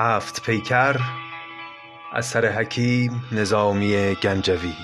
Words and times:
هفت 0.00 0.42
پیکر 0.42 0.96
اثر 2.12 2.52
حکیم 2.52 3.24
نظامی 3.32 4.14
گنجوی. 4.14 4.74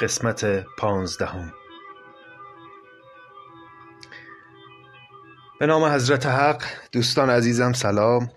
قسمت 0.00 0.44
پانزدهم. 0.78 1.63
به 5.58 5.66
نام 5.66 5.84
حضرت 5.84 6.26
حق 6.26 6.62
دوستان 6.92 7.30
عزیزم 7.30 7.72
سلام. 7.72 8.30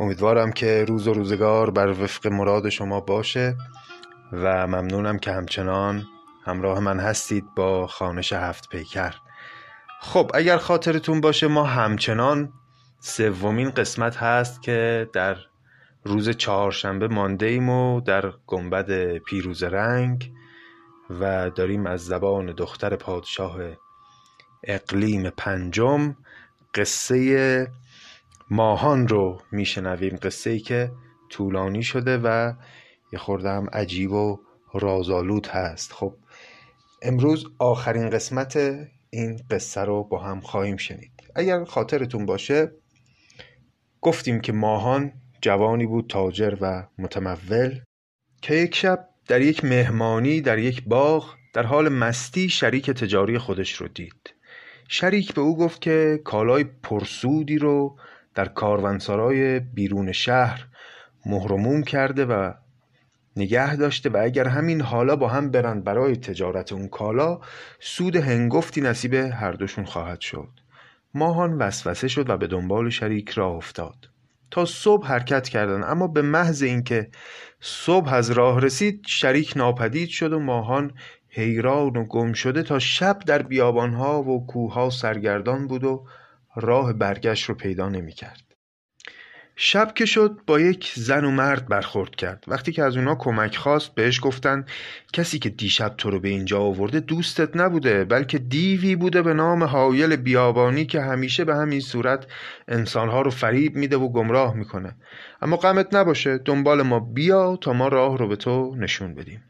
امیدوارم 0.00 0.52
که 0.52 0.84
روز 0.88 1.08
و 1.08 1.12
روزگار 1.12 1.70
بر 1.70 1.88
وفق 1.88 2.26
مراد 2.26 2.68
شما 2.68 3.00
باشه 3.00 3.56
و 4.32 4.66
ممنونم 4.66 5.18
که 5.18 5.32
همچنان 5.32 6.06
همراه 6.44 6.80
من 6.80 7.00
هستید 7.00 7.44
با 7.56 7.86
خانش 7.86 8.32
هفت 8.32 8.68
پیکر. 8.68 9.14
خب 10.00 10.30
اگر 10.34 10.56
خاطرتون 10.56 11.20
باشه 11.20 11.46
ما 11.46 11.64
همچنان 11.64 12.52
سومین 13.00 13.70
قسمت 13.70 14.16
هست 14.16 14.62
که 14.62 15.10
در 15.12 15.36
روز 16.04 16.30
چهارشنبه 16.30 17.08
مانده 17.08 17.46
ایم 17.46 17.68
و 17.68 18.00
در 18.00 18.32
گنبد 18.46 19.18
پیروز 19.18 19.62
رنگ 19.62 20.32
و 21.20 21.50
داریم 21.50 21.86
از 21.86 22.04
زبان 22.04 22.46
دختر 22.46 22.96
پادشاه 22.96 23.56
اقلیم 24.66 25.30
پنجم 25.30 26.16
قصه 26.74 27.68
ماهان 28.50 29.08
رو 29.08 29.42
میشنویم. 29.52 30.16
قصه 30.16 30.50
ای 30.50 30.60
که 30.60 30.92
طولانی 31.30 31.82
شده 31.82 32.18
و 32.18 32.52
یه 33.12 33.18
خورده 33.18 33.50
هم 33.50 33.66
عجیب 33.72 34.12
و 34.12 34.40
رازآلود 34.74 35.46
هست. 35.46 35.92
خب 35.92 36.14
امروز 37.02 37.46
آخرین 37.58 38.10
قسمت 38.10 38.56
این 39.10 39.40
قصه 39.50 39.80
رو 39.80 40.04
با 40.04 40.18
هم 40.18 40.40
خواهیم 40.40 40.76
شنید. 40.76 41.12
اگر 41.34 41.64
خاطرتون 41.64 42.26
باشه 42.26 42.72
گفتیم 44.00 44.40
که 44.40 44.52
ماهان 44.52 45.12
جوانی 45.40 45.86
بود 45.86 46.10
تاجر 46.10 46.56
و 46.60 46.86
متمول 46.98 47.80
که 48.42 48.54
یک 48.54 48.74
شب 48.74 49.08
در 49.28 49.40
یک 49.40 49.64
مهمانی 49.64 50.40
در 50.40 50.58
یک 50.58 50.84
باغ 50.84 51.34
در 51.54 51.62
حال 51.62 51.88
مستی 51.88 52.48
شریک 52.48 52.90
تجاری 52.90 53.38
خودش 53.38 53.72
رو 53.72 53.88
دید. 53.88 54.35
شریک 54.88 55.34
به 55.34 55.40
او 55.40 55.56
گفت 55.56 55.80
که 55.80 56.20
کالای 56.24 56.64
پرسودی 56.64 57.58
رو 57.58 57.98
در 58.34 58.48
کاروانسرای 58.48 59.60
بیرون 59.60 60.12
شهر 60.12 60.66
مهرموم 61.26 61.82
کرده 61.82 62.24
و 62.24 62.52
نگه 63.36 63.76
داشته 63.76 64.10
و 64.10 64.16
اگر 64.16 64.48
همین 64.48 64.80
حالا 64.80 65.16
با 65.16 65.28
هم 65.28 65.50
برند 65.50 65.84
برای 65.84 66.16
تجارت 66.16 66.72
اون 66.72 66.88
کالا 66.88 67.40
سود 67.80 68.16
هنگفتی 68.16 68.80
نصیب 68.80 69.14
هر 69.14 69.52
دوشون 69.52 69.84
خواهد 69.84 70.20
شد. 70.20 70.48
ماهان 71.14 71.52
وسوسه 71.58 72.08
شد 72.08 72.30
و 72.30 72.36
به 72.36 72.46
دنبال 72.46 72.90
شریک 72.90 73.30
راه 73.30 73.52
افتاد. 73.52 73.96
تا 74.50 74.64
صبح 74.64 75.06
حرکت 75.06 75.48
کردند 75.48 75.84
اما 75.84 76.06
به 76.06 76.22
محض 76.22 76.62
اینکه 76.62 77.10
صبح 77.60 78.14
از 78.14 78.30
راه 78.30 78.60
رسید 78.60 79.04
شریک 79.06 79.56
ناپدید 79.56 80.08
شد 80.08 80.32
و 80.32 80.38
ماهان 80.38 80.92
حیران 81.36 81.96
و 81.96 82.04
گم 82.04 82.32
شده 82.32 82.62
تا 82.62 82.78
شب 82.78 83.18
در 83.18 83.42
بیابانها 83.42 84.22
و 84.22 84.46
کوهها 84.46 84.90
سرگردان 84.90 85.66
بود 85.66 85.84
و 85.84 86.06
راه 86.56 86.92
برگشت 86.92 87.44
رو 87.44 87.54
پیدا 87.54 87.88
نمی‌کرد. 87.88 88.42
شب 89.56 89.94
که 89.94 90.06
شد 90.06 90.40
با 90.46 90.60
یک 90.60 90.92
زن 90.94 91.24
و 91.24 91.30
مرد 91.30 91.68
برخورد 91.68 92.16
کرد. 92.16 92.44
وقتی 92.48 92.72
که 92.72 92.82
از 92.82 92.96
اونا 92.96 93.14
کمک 93.14 93.56
خواست 93.56 93.94
بهش 93.94 94.20
گفتن 94.22 94.66
کسی 95.12 95.38
که 95.38 95.48
دیشب 95.48 95.94
تو 95.98 96.10
رو 96.10 96.20
به 96.20 96.28
اینجا 96.28 96.60
آورده 96.60 97.00
دوستت 97.00 97.56
نبوده 97.56 98.04
بلکه 98.04 98.38
دیوی 98.38 98.96
بوده 98.96 99.22
به 99.22 99.34
نام 99.34 99.64
حایل 99.64 100.16
بیابانی 100.16 100.86
که 100.86 101.00
همیشه 101.00 101.44
به 101.44 101.54
همین 101.54 101.80
صورت 101.80 102.26
انسانها 102.68 103.22
رو 103.22 103.30
فریب 103.30 103.76
میده 103.76 103.96
و 103.96 104.08
گمراه 104.08 104.54
می‌کنه. 104.54 104.96
اما 105.42 105.56
غمت 105.56 105.94
نباشه 105.94 106.38
دنبال 106.38 106.82
ما 106.82 107.00
بیا 107.00 107.56
تا 107.56 107.72
ما 107.72 107.88
راه 107.88 108.18
رو 108.18 108.28
به 108.28 108.36
تو 108.36 108.74
نشون 108.78 109.14
بدیم. 109.14 109.42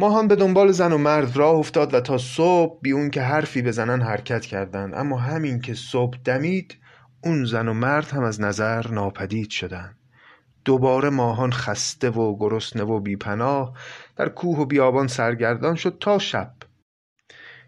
ما 0.00 0.22
به 0.22 0.36
دنبال 0.36 0.72
زن 0.72 0.92
و 0.92 0.98
مرد 0.98 1.36
راه 1.36 1.54
افتاد 1.54 1.94
و 1.94 2.00
تا 2.00 2.18
صبح 2.18 2.78
بی 2.82 2.92
اون 2.92 3.10
که 3.10 3.22
حرفی 3.22 3.62
بزنن 3.62 4.02
حرکت 4.02 4.46
کردند. 4.46 4.94
اما 4.94 5.18
همین 5.18 5.60
که 5.60 5.74
صبح 5.74 6.18
دمید 6.24 6.76
اون 7.24 7.44
زن 7.44 7.68
و 7.68 7.72
مرد 7.72 8.10
هم 8.10 8.22
از 8.22 8.40
نظر 8.40 8.88
ناپدید 8.88 9.50
شدند. 9.50 9.96
دوباره 10.64 11.10
ماهان 11.10 11.52
خسته 11.52 12.10
و 12.10 12.36
گرسنه 12.36 12.82
و 12.82 13.00
بیپناه 13.00 13.76
در 14.16 14.28
کوه 14.28 14.58
و 14.58 14.64
بیابان 14.64 15.06
سرگردان 15.06 15.74
شد 15.74 15.96
تا 16.00 16.18
شب. 16.18 16.52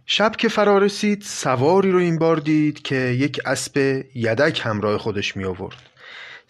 شب 0.06 0.37
که 0.37 0.49
فرا 0.49 0.78
رسید 0.78 1.22
سواری 1.22 1.91
رو 1.91 1.99
این 1.99 2.19
بار 2.19 2.37
دید 2.37 2.82
که 2.82 2.97
یک 2.97 3.41
اسب 3.44 4.04
یدک 4.14 4.60
همراه 4.64 4.99
خودش 4.99 5.37
می 5.37 5.44
آورد 5.44 5.92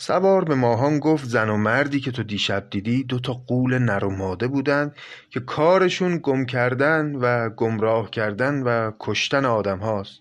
سوار 0.03 0.45
به 0.45 0.55
ماهان 0.55 0.99
گفت 0.99 1.25
زن 1.25 1.49
و 1.49 1.57
مردی 1.57 2.01
که 2.01 2.11
تو 2.11 2.23
دیشب 2.23 2.71
دیدی 2.71 3.05
دو 3.05 3.19
تا 3.19 3.33
قول 3.33 3.79
نر 3.79 4.05
و 4.05 4.11
ماده 4.11 4.49
بودند 4.49 4.97
که 5.31 5.41
کارشون 5.41 6.21
گم 6.23 6.45
کردن 6.45 7.15
و 7.15 7.51
گمراه 7.51 8.11
کردن 8.11 8.63
و 8.63 8.91
کشتن 9.01 9.45
آدم 9.45 9.79
هاست. 9.79 10.21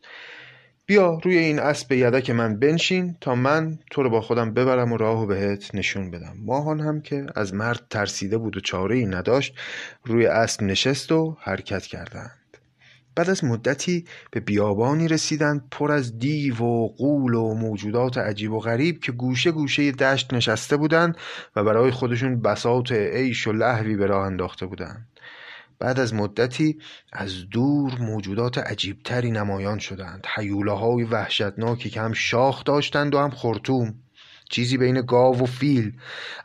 بیا 0.85 1.19
روی 1.23 1.37
این 1.37 1.59
اسب 1.59 1.91
یدک 1.91 2.29
من 2.29 2.59
بنشین 2.59 3.17
تا 3.21 3.35
من 3.35 3.79
تو 3.91 4.03
رو 4.03 4.09
با 4.09 4.21
خودم 4.21 4.53
ببرم 4.53 4.91
و 4.91 4.97
راهو 4.97 5.25
بهت 5.25 5.75
نشون 5.75 6.11
بدم. 6.11 6.35
ماهان 6.45 6.79
هم 6.79 7.01
که 7.01 7.25
از 7.35 7.53
مرد 7.53 7.81
ترسیده 7.89 8.37
بود 8.37 8.57
و 8.57 8.59
چاره 8.59 8.95
ای 8.95 9.05
نداشت 9.05 9.55
روی 10.05 10.25
اسب 10.25 10.63
نشست 10.63 11.11
و 11.11 11.37
حرکت 11.39 11.83
کردند. 11.83 12.40
بعد 13.15 13.29
از 13.29 13.43
مدتی 13.43 14.05
به 14.31 14.39
بیابانی 14.39 15.07
رسیدند 15.07 15.67
پر 15.71 15.91
از 15.91 16.19
دیو 16.19 16.61
و 16.61 16.87
قول 16.87 17.33
و 17.33 17.53
موجودات 17.53 18.17
عجیب 18.17 18.51
و 18.51 18.59
غریب 18.59 18.99
که 18.99 19.11
گوشه 19.11 19.51
گوشه 19.51 19.91
دشت 19.91 20.33
نشسته 20.33 20.77
بودند 20.77 21.17
و 21.55 21.63
برای 21.63 21.91
خودشون 21.91 22.41
بساط 22.41 22.91
عیش 22.91 23.47
و 23.47 23.51
لحوی 23.51 23.95
به 23.95 24.05
راه 24.05 24.25
انداخته 24.25 24.65
بودند. 24.65 25.07
بعد 25.79 25.99
از 25.99 26.13
مدتی 26.13 26.77
از 27.13 27.49
دور 27.49 27.99
موجودات 27.99 28.57
عجیبتری 28.57 29.31
نمایان 29.31 29.79
شدند. 29.79 30.27
حیوله 30.35 30.71
های 30.71 31.03
وحشتناکی 31.03 31.89
که 31.89 32.01
هم 32.01 32.13
شاخ 32.13 32.63
داشتند 32.63 33.15
و 33.15 33.19
هم 33.19 33.29
خرطوم. 33.29 33.93
چیزی 34.49 34.77
بین 34.77 35.01
گاو 35.01 35.41
و 35.41 35.45
فیل. 35.45 35.93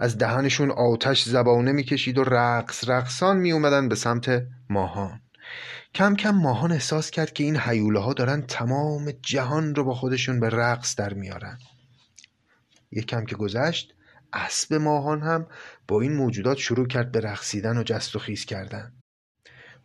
از 0.00 0.18
دهنشون 0.18 0.70
آتش 0.70 1.22
زبانه 1.22 1.72
می‌کشید 1.72 2.18
و 2.18 2.24
رقص 2.24 2.88
رقصان 2.88 3.36
می 3.36 3.52
اومدن 3.52 3.88
به 3.88 3.94
سمت 3.94 4.42
ماهان. 4.70 5.20
کم 5.94 6.16
کم 6.16 6.30
ماهان 6.30 6.72
احساس 6.72 7.10
کرد 7.10 7.32
که 7.32 7.44
این 7.44 7.56
حیوله 7.56 8.00
ها 8.00 8.12
دارن 8.12 8.42
تمام 8.42 9.10
جهان 9.10 9.74
رو 9.74 9.84
با 9.84 9.94
خودشون 9.94 10.40
به 10.40 10.48
رقص 10.48 10.96
در 10.96 11.14
میارن. 11.14 11.58
یک 12.90 13.06
کم 13.06 13.24
که 13.24 13.36
گذشت 13.36 13.94
اسب 14.32 14.74
ماهان 14.74 15.22
هم 15.22 15.46
با 15.88 16.00
این 16.00 16.12
موجودات 16.12 16.56
شروع 16.56 16.86
کرد 16.86 17.12
به 17.12 17.20
رقصیدن 17.20 17.78
و 17.78 17.82
جست 17.82 18.16
و 18.16 18.18
خیز 18.18 18.44
کردن. 18.44 18.92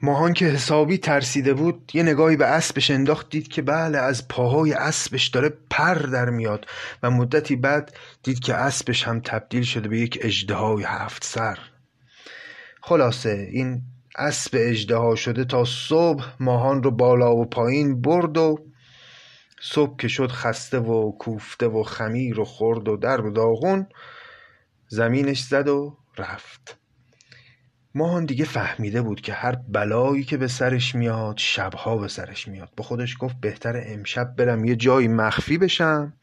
ماهان 0.01 0.33
که 0.33 0.45
حسابی 0.45 0.97
ترسیده 0.97 1.53
بود 1.53 1.91
یه 1.93 2.03
نگاهی 2.03 2.35
به 2.35 2.45
اسبش 2.45 2.91
انداخت 2.91 3.29
دید 3.29 3.47
که 3.47 3.61
بله 3.61 3.97
از 3.97 4.27
پاهای 4.27 4.73
اسبش 4.73 5.27
داره 5.27 5.49
پر 5.69 5.93
در 5.93 6.29
میاد 6.29 6.65
و 7.03 7.11
مدتی 7.11 7.55
بعد 7.55 7.95
دید 8.23 8.39
که 8.39 8.53
اسبش 8.55 9.07
هم 9.07 9.19
تبدیل 9.19 9.63
شده 9.63 9.89
به 9.89 9.99
یک 9.99 10.19
اژدهای 10.21 10.83
هفت 10.83 11.23
سر. 11.23 11.59
خلاصه 12.81 13.47
این 13.51 13.81
اسب 14.15 14.57
اژدها 14.59 15.15
شده 15.15 15.45
تا 15.45 15.65
صبح 15.65 16.25
ماهان 16.39 16.83
رو 16.83 16.91
بالا 16.91 17.35
و 17.35 17.45
پایین 17.45 18.01
برد 18.01 18.37
و 18.37 18.59
صبح 19.61 19.95
که 19.97 20.07
شد 20.07 20.31
خسته 20.31 20.79
و 20.79 21.11
کوفته 21.11 21.67
و 21.67 21.83
خمیر 21.83 22.39
و 22.39 22.45
خورد 22.45 22.87
و 22.87 22.97
درب 22.97 23.25
و 23.25 23.31
داغون 23.31 23.87
زمینش 24.87 25.43
زد 25.43 25.67
و 25.67 25.97
رفت. 26.17 26.77
ماهان 27.95 28.25
دیگه 28.25 28.45
فهمیده 28.45 29.01
بود 29.01 29.21
که 29.21 29.33
هر 29.33 29.55
بلایی 29.55 30.23
که 30.23 30.37
به 30.37 30.47
سرش 30.47 30.95
میاد 30.95 31.37
شبها 31.37 31.97
به 31.97 32.07
سرش 32.07 32.47
میاد. 32.47 32.69
با 32.77 32.83
خودش 32.83 33.17
گفت 33.19 33.35
بهتر 33.41 33.83
امشب 33.85 34.35
برم 34.35 34.65
یه 34.65 34.75
جایی 34.75 35.07
مخفی 35.07 35.57
بشم 35.57 36.13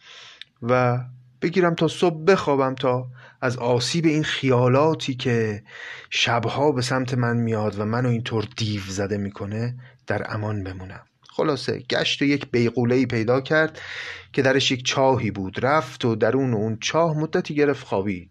و 0.63 0.99
بگیرم 1.43 1.75
تا 1.75 1.89
صبح 1.89 2.25
بخوابم 2.25 2.75
تا 2.75 3.07
از 3.41 3.57
آسیب 3.57 4.07
این 4.07 4.25
خیالاتی 4.25 5.15
که 5.15 5.63
شبها 6.11 6.73
به 6.73 6.83
سمت 6.83 7.15
من 7.15 7.37
میاد 7.37 7.79
و 7.79 7.85
منو 7.85 8.09
اینطور 8.09 8.49
دیو 8.57 8.83
زده 8.89 9.17
می‌کنه 9.19 9.75
در 10.07 10.35
امان 10.35 10.65
بمونم. 10.65 11.05
خلاصه 11.31 11.79
گشت 11.79 12.23
و 12.23 12.25
یک 12.25 12.51
بیغوله 12.51 13.07
پیدا 13.07 13.41
کرد 13.41 13.81
که 14.33 14.43
درش 14.43 14.71
یک 14.71 14.85
چاهی 14.85 15.31
بود. 15.31 15.65
رفت 15.65 16.05
و 16.05 16.15
درون 16.15 16.55
اون 16.55 16.79
چاه 16.81 17.19
مدتی 17.19 17.55
گرفت 17.55 17.87
خوابید. 17.87 18.31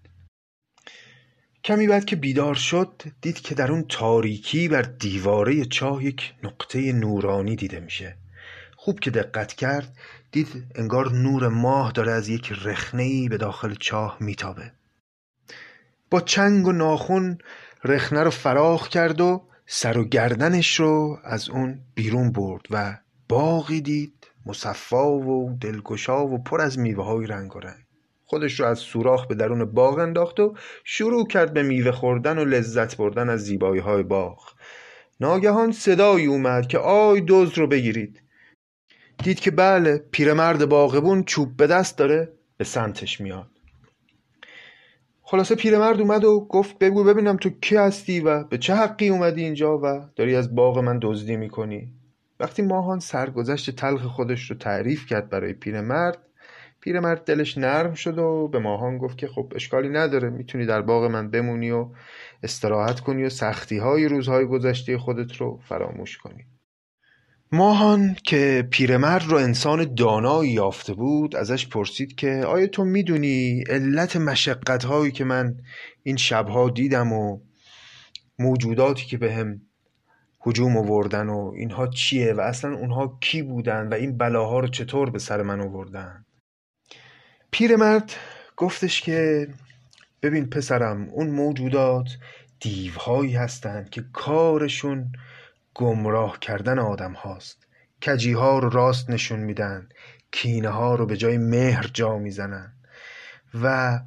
کمی 1.63 1.88
بعد 1.88 2.06
که 2.06 2.15
بیدار 2.15 2.56
شد 2.56 3.04
دید 3.21 3.42
که 3.42 3.56
در 3.56 3.71
اون 3.71 3.86
تاریکی 3.89 4.68
بر 4.68 4.81
دیواره 4.81 5.65
چاه 5.65 6.04
یک 6.04 6.33
نقطه 6.44 6.94
نورانی 6.94 7.56
دیده 7.56 7.80
میشه. 7.80 8.18
خوب 8.75 9.00
که 9.00 9.12
دقت 9.12 9.54
کرد 9.54 9.98
دید 10.31 10.65
انگار 10.75 11.12
نور 11.12 11.48
ماه 11.48 11.92
داره 11.92 12.12
از 12.12 12.30
یک 12.30 12.51
رخنه‌ای 12.51 13.30
به 13.30 13.38
داخل 13.38 13.75
چاه 13.80 14.18
میتابه. 14.19 14.71
با 16.09 16.21
چنگ 16.21 16.68
و 16.68 16.71
ناخون 16.71 17.38
رخنه 17.83 18.24
رو 18.24 18.30
فراخ 18.30 18.88
کرد 18.88 19.21
و 19.21 19.44
سر 19.65 19.98
و 19.98 20.04
گردنش 20.04 20.80
رو 20.80 21.19
از 21.24 21.50
اون 21.50 21.80
بیرون 21.95 22.31
برد 22.31 22.62
و 22.69 22.98
باقی 23.30 23.81
دید 23.81 24.27
مصفا 24.45 25.12
و 25.12 25.57
دلگشا 25.62 26.25
و 26.25 26.44
پر 26.44 26.62
از 26.62 26.80
میوه 26.80 27.06
های 27.06 27.27
رنگ 27.27 27.56
و 27.56 27.59
رنگ. 27.59 27.83
خودش 28.25 28.59
رو 28.59 28.65
از 28.65 28.80
سوراخ 28.80 29.27
به 29.27 29.36
درون 29.36 29.65
باغ 29.65 29.98
انداخت 29.98 30.39
و 30.39 30.56
شروع 30.83 31.27
کرد 31.27 31.54
به 31.54 31.63
میوه 31.63 31.92
خوردن 31.92 32.38
و 32.38 32.45
لذت 32.45 32.98
بردن 32.98 33.30
از 33.30 33.39
زیبایی 33.39 33.81
های 33.81 34.04
باغ. 34.04 34.54
ناگهان 35.19 35.71
صدایی 35.71 36.25
اومد 36.25 36.68
که 36.68 36.77
آی 36.77 37.21
دوز 37.21 37.57
رو 37.57 37.68
بگیرید. 37.68 38.21
دید 39.24 39.39
که 39.39 39.51
بله 39.51 39.98
پیرمرد 40.12 40.65
باغبون 40.65 41.24
چوب 41.24 41.57
به 41.57 41.68
دست 41.68 41.98
داره 41.98 42.33
به 42.57 42.63
سمتش 42.63 43.21
میاد. 43.21 43.56
خلاصه 45.29 45.56
پیرمرد 45.56 46.01
اومد 46.01 46.24
و 46.24 46.47
گفت 46.50 46.79
بگو 46.79 47.03
ببینم 47.03 47.38
تو 47.38 47.50
کی 47.50 47.75
هستی 47.75 48.19
و 48.19 48.44
به 48.44 48.57
چه 48.57 48.75
حقی 48.75 49.09
اومدی 49.09 49.44
اینجا 49.44 49.77
و 49.77 50.09
داری 50.15 50.35
از 50.35 50.56
باغ 50.56 50.79
من 50.79 51.00
دزدی 51.01 51.38
می‌کنی. 51.38 51.94
وقتی 52.39 52.62
ماهان 52.62 53.00
سرگذشت 53.00 53.75
تلخ 53.75 54.01
خودش 54.01 54.51
رو 54.51 54.57
تعریف 54.57 55.06
کرد 55.06 55.29
برای 55.29 55.53
پیرمرد 55.53 56.18
پیرمرد 56.81 57.24
دلش 57.24 57.57
نرم 57.57 57.94
شد 57.94 58.18
و 58.18 58.47
به 58.47 58.59
ماهان 58.59 58.97
گفت 58.97 59.18
که 59.18 59.27
خب 59.27 59.51
اشکالی 59.56 59.89
نداره 59.89 60.29
می‌تونی 60.29 60.65
در 60.65 60.81
باغ 60.81 61.03
من 61.03 61.30
بمونی 61.30 61.71
و 61.71 61.88
استراحت 62.44 63.00
کنی 63.00 63.23
و 63.23 63.30
سختی 63.30 63.77
های 63.77 64.07
روزهای 64.07 64.45
گذشته 64.45 64.97
خودت 64.97 65.35
رو 65.35 65.59
فراموش 65.63 66.18
کنی. 66.18 66.45
ماهان 67.51 68.15
که 68.23 68.67
پیرمرد 68.71 69.23
رو 69.23 69.38
انسان 69.38 69.94
دانایی 69.94 70.51
یافته 70.51 70.94
بود 70.94 71.35
ازش 71.35 71.67
پرسید 71.67 72.15
که 72.15 72.44
آیا 72.47 72.67
تو 72.67 72.85
می‌دونی 72.85 73.63
علت 73.69 74.15
مشقت 74.15 74.83
هایی 74.83 75.11
که 75.11 75.23
من 75.23 75.55
این 76.03 76.17
شبها 76.17 76.69
دیدم 76.69 77.13
و 77.13 77.39
موجوداتی 78.39 79.05
که 79.05 79.17
به 79.17 79.33
هم 79.33 79.61
هجوم 80.45 80.77
آوردن 80.77 81.29
و 81.29 81.53
اینها 81.55 81.88
چیه 81.88 82.33
و 82.33 82.39
اصلا 82.39 82.77
اونها 82.77 83.17
کی 83.21 83.41
بودن 83.41 83.88
و 83.88 83.94
این 83.94 84.17
بلاها 84.17 84.59
رو 84.59 84.67
چطور 84.67 85.09
به 85.09 85.19
سر 85.19 85.41
من 85.41 85.61
آوردن؟ 85.61 86.25
پیرمرد 87.51 88.13
گفتش 88.57 89.01
که 89.01 89.47
ببین 90.21 90.49
پسرم 90.49 91.09
اون 91.09 91.29
موجودات 91.29 92.17
دیوهایی 92.59 93.33
هستند 93.33 93.89
که 93.89 94.03
کارشون 94.13 95.11
گمراه 95.77 96.39
کردن 96.39 96.79
آدم 96.79 97.13
هاست. 97.13 97.68
کجی 98.06 98.33
ها 98.33 98.59
رو 98.59 98.69
راست 98.69 99.09
نشون 99.09 99.39
میدن. 99.39 99.89
کینه 100.31 100.69
ها 100.69 100.95
رو 100.95 101.06
به 101.06 101.18
جای 101.18 101.38
مهر 101.38 101.88
جا 101.94 102.18
می‌زنن. 102.18 102.74
و 103.62 104.00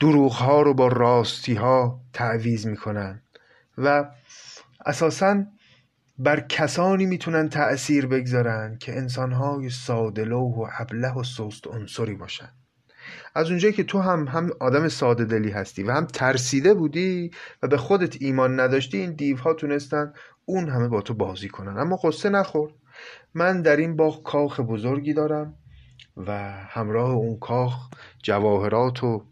دروغ 0.00 0.32
ها 0.32 0.62
رو 0.62 0.74
با 0.74 0.88
راستی 0.88 1.54
ها 1.54 2.00
تعویز 2.12 2.66
می‌کنن. 2.66 3.22
و 3.78 4.10
اساسا 4.86 5.44
بر 6.18 6.40
کسانی 6.40 7.06
می‌تونن 7.06 7.48
تأثیر 7.48 8.06
بگذارن 8.06 8.76
که 8.80 8.96
انسانهای 8.96 9.70
سادلو 9.70 10.40
و 10.40 10.66
ابله 10.78 11.14
و 11.14 11.22
سست 11.22 11.66
عنصری 11.66 12.14
باشن. 12.14 12.52
از 13.34 13.48
اونجایی 13.48 13.74
که 13.74 13.84
تو 13.84 13.98
هم 13.98 14.28
هم 14.28 14.50
آدم 14.60 14.88
ساده 14.88 15.24
دلی 15.24 15.50
هستی 15.50 15.82
و 15.82 15.90
هم 15.90 16.06
ترسیده 16.06 16.74
بودی 16.74 17.30
و 17.62 17.68
به 17.68 17.76
خودت 17.76 18.16
ایمان 18.20 18.60
نداشتی 18.60 18.98
این 18.98 19.12
دیوها 19.14 19.54
تونستن 19.54 20.12
اون 20.44 20.68
همه 20.68 20.88
با 20.88 21.02
تو 21.02 21.14
بازی 21.14 21.48
کنن. 21.48 21.78
اما 21.78 21.96
قصه 21.96 22.28
نخور 22.28 22.70
من 23.34 23.62
در 23.62 23.76
این 23.76 23.96
باغ 23.96 24.22
کاخ 24.22 24.60
بزرگی 24.60 25.14
دارم 25.14 25.54
و 26.16 26.32
همراه 26.68 27.10
اون 27.10 27.38
کاخ 27.38 27.90
جواهرات 28.22 29.04
و 29.04 29.24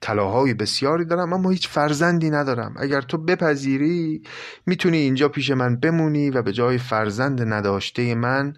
طلاهای 0.00 0.54
بسیاری 0.54 1.04
دارم 1.04 1.32
اما 1.32 1.50
هیچ 1.50 1.68
فرزندی 1.68 2.30
ندارم. 2.30 2.74
اگر 2.78 3.00
تو 3.00 3.18
بپذیری 3.18 4.22
می‌تونی 4.66 4.96
اینجا 4.96 5.28
پیش 5.28 5.50
من 5.50 5.76
بمونی 5.76 6.30
و 6.30 6.42
به 6.42 6.52
جای 6.52 6.78
فرزند 6.78 7.42
نداشته 7.42 8.14
من 8.14 8.52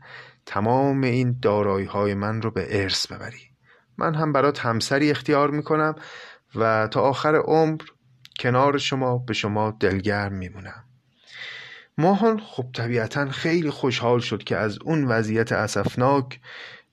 تمام 0.47 1.03
این 1.03 1.39
دارایی 1.43 1.87
های 1.87 2.15
من 2.15 2.43
رو 2.43 2.51
به 2.51 2.83
ارث 2.83 3.07
ببری. 3.07 3.54
من 3.99 4.15
هم 4.15 4.33
برات 4.33 4.61
همسری 4.61 5.11
اختیار 5.11 5.51
می‌کنم 5.51 5.95
و 6.55 6.89
تا 6.91 7.01
آخر 7.01 7.35
عمر 7.35 7.81
کنار 8.41 8.79
شما 8.79 9.19
به 9.19 9.35
شما 9.35 9.77
دلگرم 9.81 10.33
میمونم. 10.33 10.85
ماهان 11.99 12.41
خب 12.41 12.67
طبیعتا 12.75 13.31
خیلی 13.31 13.71
خوشحال 13.71 14.21
شد 14.21 14.45
که 14.45 14.57
از 14.57 14.79
اون 14.85 15.05
وضعیت 15.05 15.53
اسفناک 15.53 16.41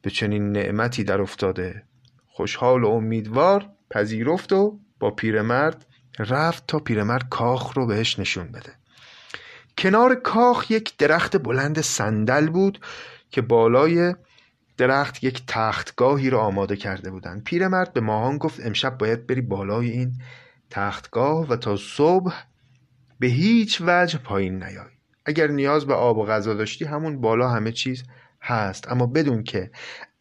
به 0.01 0.09
چنین 0.09 0.51
نعمتی 0.51 1.03
در 1.03 1.21
افتاده. 1.21 1.83
خوشحال 2.27 2.83
و 2.83 2.87
امیدوار 2.87 3.69
پذیرفت 3.89 4.53
و 4.53 4.79
با 4.99 5.11
پیرمرد 5.11 5.85
رفت 6.19 6.67
تا 6.67 6.79
پیرمرد 6.79 7.29
کاخ 7.29 7.73
رو 7.77 7.85
بهش 7.87 8.19
نشون 8.19 8.47
بده. 8.47 8.73
کنار 9.77 10.15
کاخ 10.15 10.71
یک 10.71 10.97
درخت 10.97 11.37
بلند 11.37 11.81
صندل 11.81 12.49
بود 12.49 12.79
که 13.29 13.41
بالای 13.41 14.15
درخت 14.81 15.23
یک 15.23 15.43
تختگاهی 15.47 16.29
رو 16.29 16.37
آماده 16.37 16.75
کرده 16.75 17.11
بودند. 17.11 17.43
پیرمرد 17.43 17.93
به 17.93 18.01
ماهان 18.01 18.37
گفت 18.37 18.65
امشب 18.65 18.97
باید 18.97 19.27
بری 19.27 19.41
بالای 19.41 19.89
این 19.89 20.13
تختگاه 20.69 21.47
و 21.47 21.55
تا 21.55 21.75
صبح 21.77 22.33
به 23.19 23.27
هیچ 23.27 23.81
وجه 23.85 24.17
پایین 24.17 24.63
نیای. 24.63 24.91
اگر 25.25 25.47
نیاز 25.47 25.85
به 25.85 25.93
آب 25.93 26.17
و 26.17 26.25
غذا 26.25 26.53
داشتی 26.53 26.85
همون 26.85 27.21
بالا 27.21 27.49
همه 27.49 27.71
چیز 27.71 28.03
هست. 28.41 28.91
اما 28.91 29.05
بدون 29.05 29.43
که 29.43 29.71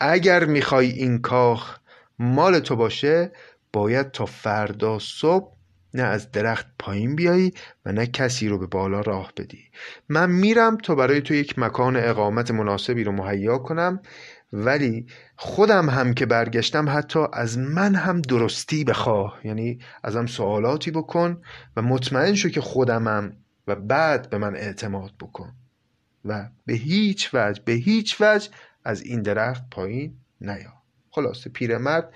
اگر 0.01 0.45
می‌خوای 0.45 0.91
این 0.91 1.19
کاخ 1.19 1.77
مال 2.19 2.59
تو 2.59 2.77
باشه 2.77 3.33
باید 3.73 4.11
تا 4.11 4.27
فردا 4.27 4.99
صبح 4.99 5.53
نه 5.95 6.03
از 6.03 6.33
درخت 6.33 6.67
پایین 6.79 7.17
بیایی 7.17 7.53
و 7.87 7.93
نه 7.93 8.07
کسی 8.07 8.49
رو 8.49 8.59
به 8.59 8.67
بالا 8.67 9.01
راه 9.01 9.33
بدی. 9.37 9.65
من 10.09 10.31
میرم 10.31 10.77
تا 10.77 10.95
برای 10.95 11.21
تو 11.21 11.35
یک 11.35 11.59
مکان 11.59 11.97
اقامت 11.97 12.51
مناسبی 12.51 13.05
رو 13.05 13.13
مهیا 13.13 13.59
کنم. 13.59 14.01
ولی 14.53 15.07
خودم 15.37 15.91
هم 15.91 16.15
که 16.15 16.27
برگشتم 16.27 16.89
حتی 16.89 17.19
از 17.33 17.59
من 17.59 17.95
هم 17.95 18.21
درستی 18.21 18.85
بخواه. 18.85 19.41
یعنی 19.45 19.79
ازم 20.05 20.27
سوالاتی 20.27 20.91
بکن 20.91 21.43
و 21.77 21.83
مطمئن 21.83 22.35
شو 22.35 22.49
که 22.49 22.61
خودمم 22.61 23.37
و 23.67 23.75
بعد 23.75 24.31
به 24.31 24.39
من 24.39 24.57
اعتماد 24.57 25.13
بکن 25.21 25.53
و 26.25 26.49
به 26.67 26.75
هیچ 26.75 27.31
وجه 27.35 27.63
به 27.65 27.73
هیچ 27.73 28.17
وجه 28.21 28.51
از 28.85 29.03
این 29.03 29.23
درخت 29.23 29.71
پایین 29.71 30.17
نیا. 30.41 30.73
خلاصه 31.11 31.51
پیرمرد 31.51 32.15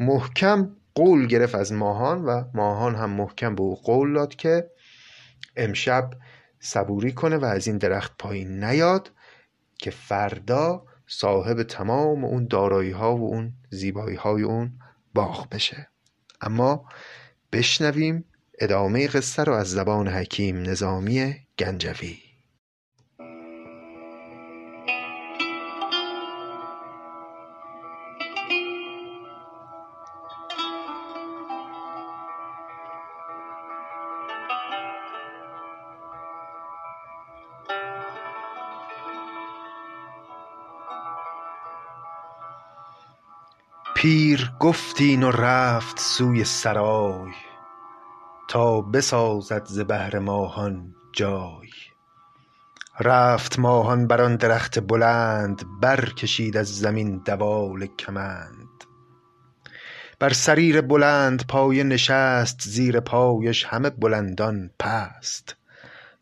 محکم 0.00 0.76
قول 0.94 1.26
گرفت 1.26 1.54
از 1.54 1.72
ماهان 1.72 2.24
و 2.24 2.44
ماهان 2.54 2.94
هم 2.94 3.10
محکم 3.10 3.54
به 3.54 3.62
او 3.62 3.76
قول 3.76 4.14
داد 4.14 4.34
که 4.34 4.70
امشب 5.56 6.10
صبوری 6.60 7.12
کنه 7.12 7.36
و 7.36 7.44
از 7.44 7.66
این 7.66 7.78
درخت 7.78 8.12
پایین 8.18 8.64
نیاد 8.64 9.10
که 9.78 9.90
فردا 9.90 10.84
صاحب 11.14 11.62
تمام 11.62 12.24
اون 12.24 12.46
دارایی 12.46 12.90
ها 12.90 13.16
و 13.16 13.20
اون 13.20 13.52
زیبایی 13.70 14.16
های 14.16 14.42
اون 14.42 14.72
باغ 15.14 15.48
بشه. 15.48 15.88
اما 16.40 16.84
بشنویم 17.52 18.24
ادامه 18.58 19.08
قصه 19.08 19.44
رو 19.44 19.52
از 19.52 19.70
زبان 19.70 20.08
حکیم 20.08 20.62
نظامی 20.62 21.34
گنجوی. 21.58 22.18
پیر 44.02 44.52
گفتین 44.60 45.22
و 45.22 45.30
رفت 45.30 46.00
سوی 46.00 46.44
سرای 46.44 47.32
تا 48.48 48.80
بسازد 48.80 49.66
ز 49.66 49.80
بهر 49.80 50.18
ماهان 50.18 50.94
جای. 51.12 51.68
رفت 53.00 53.58
ماهان 53.58 54.06
بر 54.06 54.22
آن 54.22 54.36
درخت 54.36 54.80
بلند 54.80 55.62
برکشید 55.80 56.56
از 56.56 56.78
زمین 56.78 57.22
دوال 57.24 57.86
کمند. 57.86 58.84
بر 60.18 60.32
سریر 60.32 60.80
بلند 60.80 61.46
پایه 61.46 61.84
نشست 61.84 62.62
زیر 62.62 63.00
پایش 63.00 63.64
همه 63.64 63.90
بلندان 63.90 64.70
پست. 64.78 65.56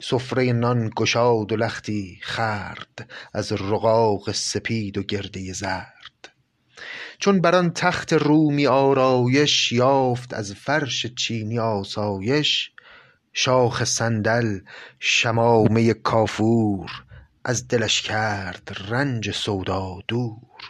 سفره 0.03 0.53
نان 0.53 0.91
گشاد 0.97 1.53
و 1.53 1.57
لختی 1.57 2.21
خورد 2.23 3.11
از 3.35 3.53
رقاق 3.53 4.33
سپید 4.33 4.99
و 4.99 5.03
گرده 5.03 5.53
زرد. 5.53 6.00
چون 7.21 7.41
بر 7.41 7.55
آن 7.55 7.71
تخت 7.71 8.13
رومی 8.13 8.67
آرایش 8.67 9.73
یافت 9.73 10.35
از 10.35 10.55
فرش 10.55 11.07
چینی 11.07 11.59
آسایش 11.59 12.71
شاخ 13.33 13.85
صندل 13.85 14.61
شمامه 14.99 15.95
کافور 15.95 16.91
از 17.45 17.69
دلش 17.69 18.03
کرد 18.03 18.77
رنج 18.89 19.31
سودا 19.31 19.99
دور. 20.09 20.63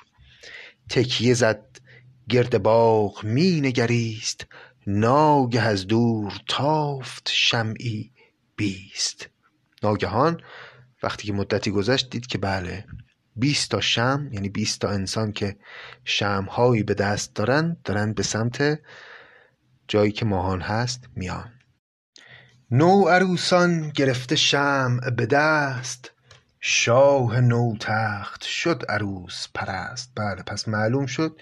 تکیه 0.88 1.34
زد 1.34 1.80
گرد 2.28 2.62
باغ 2.62 3.24
می 3.24 3.60
نگریست 3.60 4.46
ناگه 4.86 5.62
از 5.62 5.86
دور 5.86 6.32
تافت 6.48 7.30
شمعی 7.32 8.12
بیست. 8.56 9.28
ناگهان 9.82 10.40
وقتی 11.02 11.26
که 11.26 11.32
مدتی 11.32 11.70
گذشت 11.70 12.10
دید 12.10 12.26
که 12.26 12.38
بله 12.38 12.84
بیست 13.36 13.70
تا 13.70 13.80
شم 13.80 14.28
یعنی 14.32 14.48
بیست 14.48 14.80
تا 14.80 14.88
انسان 14.88 15.32
که 15.32 15.56
شمهایی 16.04 16.82
به 16.82 16.94
دست 16.94 17.34
دارن 17.34 17.76
دارن 17.84 18.12
به 18.12 18.22
سمت 18.22 18.80
جایی 19.88 20.12
که 20.12 20.24
ماهان 20.24 20.60
هست 20.60 21.08
میان. 21.16 21.52
نو 22.70 23.08
عروسان 23.08 23.90
گرفته 23.90 24.36
شمع 24.36 25.10
به 25.10 25.26
دست 25.26 26.12
شاه 26.60 27.40
نو 27.40 27.76
تخت 27.80 28.44
شد 28.44 28.82
عروس 28.88 29.46
پرست. 29.54 30.12
بله 30.14 30.42
پس 30.42 30.68
معلوم 30.68 31.06
شد 31.06 31.40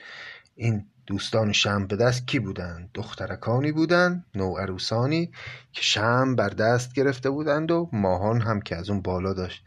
این 0.54 0.86
دوستان 1.06 1.52
شم 1.52 1.86
به 1.86 1.96
دست 1.96 2.26
کی 2.26 2.38
بودند؟ 2.38 2.90
دخترکانی 2.94 3.72
بودند 3.72 4.24
نو 4.34 4.56
عروسانی 4.56 5.26
که 5.72 5.82
شم 5.82 6.36
بر 6.36 6.48
دست 6.48 6.94
گرفته 6.94 7.30
بودند 7.30 7.70
و 7.70 7.88
ماهان 7.92 8.40
هم 8.40 8.60
که 8.60 8.76
از 8.76 8.90
اون 8.90 9.02
بالا 9.02 9.32
داشت. 9.34 9.64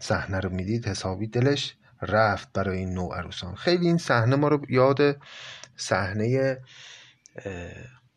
صحنه 0.00 0.40
رو 0.40 0.50
می‌دید 0.50 0.88
حسابی 0.88 1.26
دلش 1.26 1.76
رفت 2.02 2.52
برای 2.52 2.78
این 2.78 2.94
نو 2.94 3.08
عروسان. 3.12 3.54
خیلی 3.54 3.86
این 3.86 3.98
صحنه 3.98 4.36
ما 4.36 4.48
رو 4.48 4.60
یاد 4.68 5.16
صحنه 5.76 6.58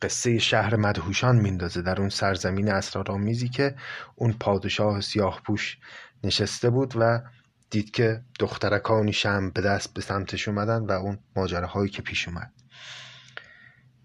قصه 0.01 0.39
شهر 0.39 0.75
مدهوشان 0.75 1.35
میندازه. 1.35 1.81
در 1.81 1.99
اون 1.99 2.09
سرزمین 2.09 2.71
اسرارآمیزی 2.71 3.49
که 3.49 3.75
اون 4.15 4.33
پادشاه 4.33 5.01
سیاه 5.01 5.41
پوش 5.45 5.77
نشسته 6.23 6.69
بود 6.69 6.93
و 6.95 7.21
دید 7.69 7.91
که 7.91 8.21
دخترکانی 8.39 9.13
شم 9.13 9.49
به 9.49 9.61
دست 9.61 9.93
به 9.93 10.01
سمتش 10.01 10.47
اومدن 10.47 10.85
و 10.85 10.91
اون 10.91 11.19
ماجراهایی 11.35 11.89
که 11.89 12.01
پیش 12.01 12.27
اومد. 12.27 12.51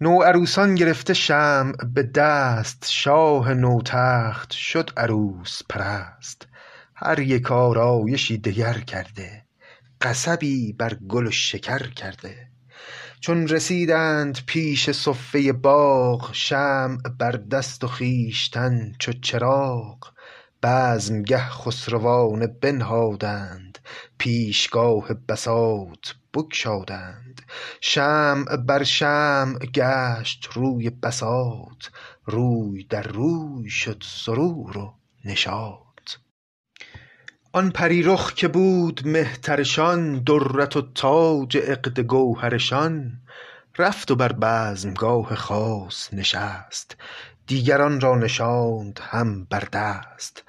نو 0.01 0.21
عروسان 0.21 0.75
گرفته 0.75 1.13
شم 1.13 1.71
به 1.93 2.03
دست 2.03 2.85
شاه 2.89 3.53
نوتخت 3.53 4.51
شد 4.51 4.89
عروس 4.97 5.61
پرست. 5.69 6.47
هر 6.97 7.19
یک 7.19 7.51
آرایشی 7.51 8.37
دگر 8.37 8.79
کرده 8.79 9.45
قصبی 10.01 10.73
بر 10.73 10.93
گل 10.93 11.27
و 11.27 11.31
شکر 11.31 11.89
کرده. 11.89 12.47
چون 13.19 13.47
رسیدند 13.47 14.39
پیش 14.45 14.89
صفه 14.91 15.53
باغ 15.53 16.29
شمع 16.33 16.97
بر 17.19 17.31
دست 17.31 17.83
و 17.83 17.87
خویشتن 17.87 18.91
چو 18.99 19.13
چراغ. 19.13 19.97
بزمگه 20.63 21.49
خسروانه 21.49 22.47
بنهادند 22.47 23.79
پیشگاه 24.17 25.13
بساط 25.13 26.07
بگشادند. 26.33 27.41
شمع 27.81 28.55
بر 28.55 28.83
شمع 28.83 29.59
گشت 29.59 30.47
روی 30.53 30.89
بساط 30.89 31.85
روی 32.25 32.83
در 32.83 33.03
روی 33.03 33.69
شد 33.69 34.03
سرور 34.05 34.77
و 34.77 34.93
نشاط. 35.25 35.84
آن 37.55 37.71
پریرخ 37.71 38.33
که 38.33 38.47
بود 38.47 39.01
مهترشان 39.05 40.19
درت 40.19 40.77
و 40.77 40.81
تاج 40.95 41.57
عقد 41.57 41.99
گوهرشان. 41.99 43.11
رفت 43.77 44.11
و 44.11 44.15
بر 44.15 44.31
بزمگاه 44.41 45.35
خاص 45.35 46.13
نشست 46.13 46.97
دیگران 47.47 48.01
را 48.01 48.15
نشاند 48.15 48.99
هم 49.03 49.45
بر 49.45 49.67
دست. 49.73 50.43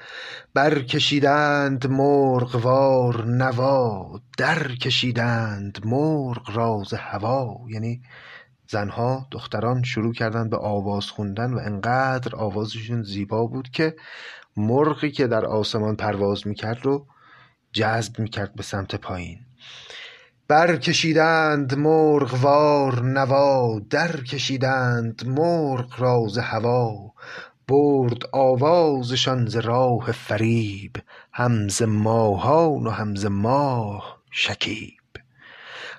برکشیدند 0.54 1.86
مرغوار 1.86 3.25
نوا 3.25 4.20
درکشیدند 4.38 5.78
مرغ 5.84 6.56
را 6.56 6.82
ز 6.88 6.94
هوا. 6.94 7.56
یعنی 7.68 8.02
زنها 8.68 9.26
دختران 9.30 9.82
شروع 9.82 10.12
کردند 10.12 10.50
به 10.50 10.58
آواز 10.58 11.06
خوندن 11.06 11.54
و 11.54 11.58
انقدر 11.58 12.36
آوازشون 12.36 13.02
زیبا 13.02 13.46
بود 13.46 13.70
که 13.70 13.96
مرغی 14.56 15.10
که 15.10 15.26
در 15.26 15.44
آسمان 15.44 15.96
پرواز 15.96 16.46
می‌کرد 16.46 16.78
رو 16.82 17.06
جذب 17.72 18.18
می‌کرد 18.18 18.54
به 18.54 18.62
سمت 18.62 18.94
پایین. 18.94 19.38
برکشیدند 20.48 21.78
مرغوار 21.78 23.02
نوا 23.02 23.80
درکشیدند 23.90 25.26
مرغ 25.26 26.00
را 26.00 26.26
ز 26.28 26.38
هوا. 26.38 27.12
برد 27.68 28.22
آوازشان 28.32 29.46
ز 29.46 29.56
راه 29.56 30.12
فریب 30.12 30.96
هم 31.32 31.68
ز 31.68 31.82
ماهان 31.82 32.86
و 32.86 32.90
هم 32.90 33.14
ز 33.14 33.26
ماه 33.26 34.22
شکیب. 34.30 34.92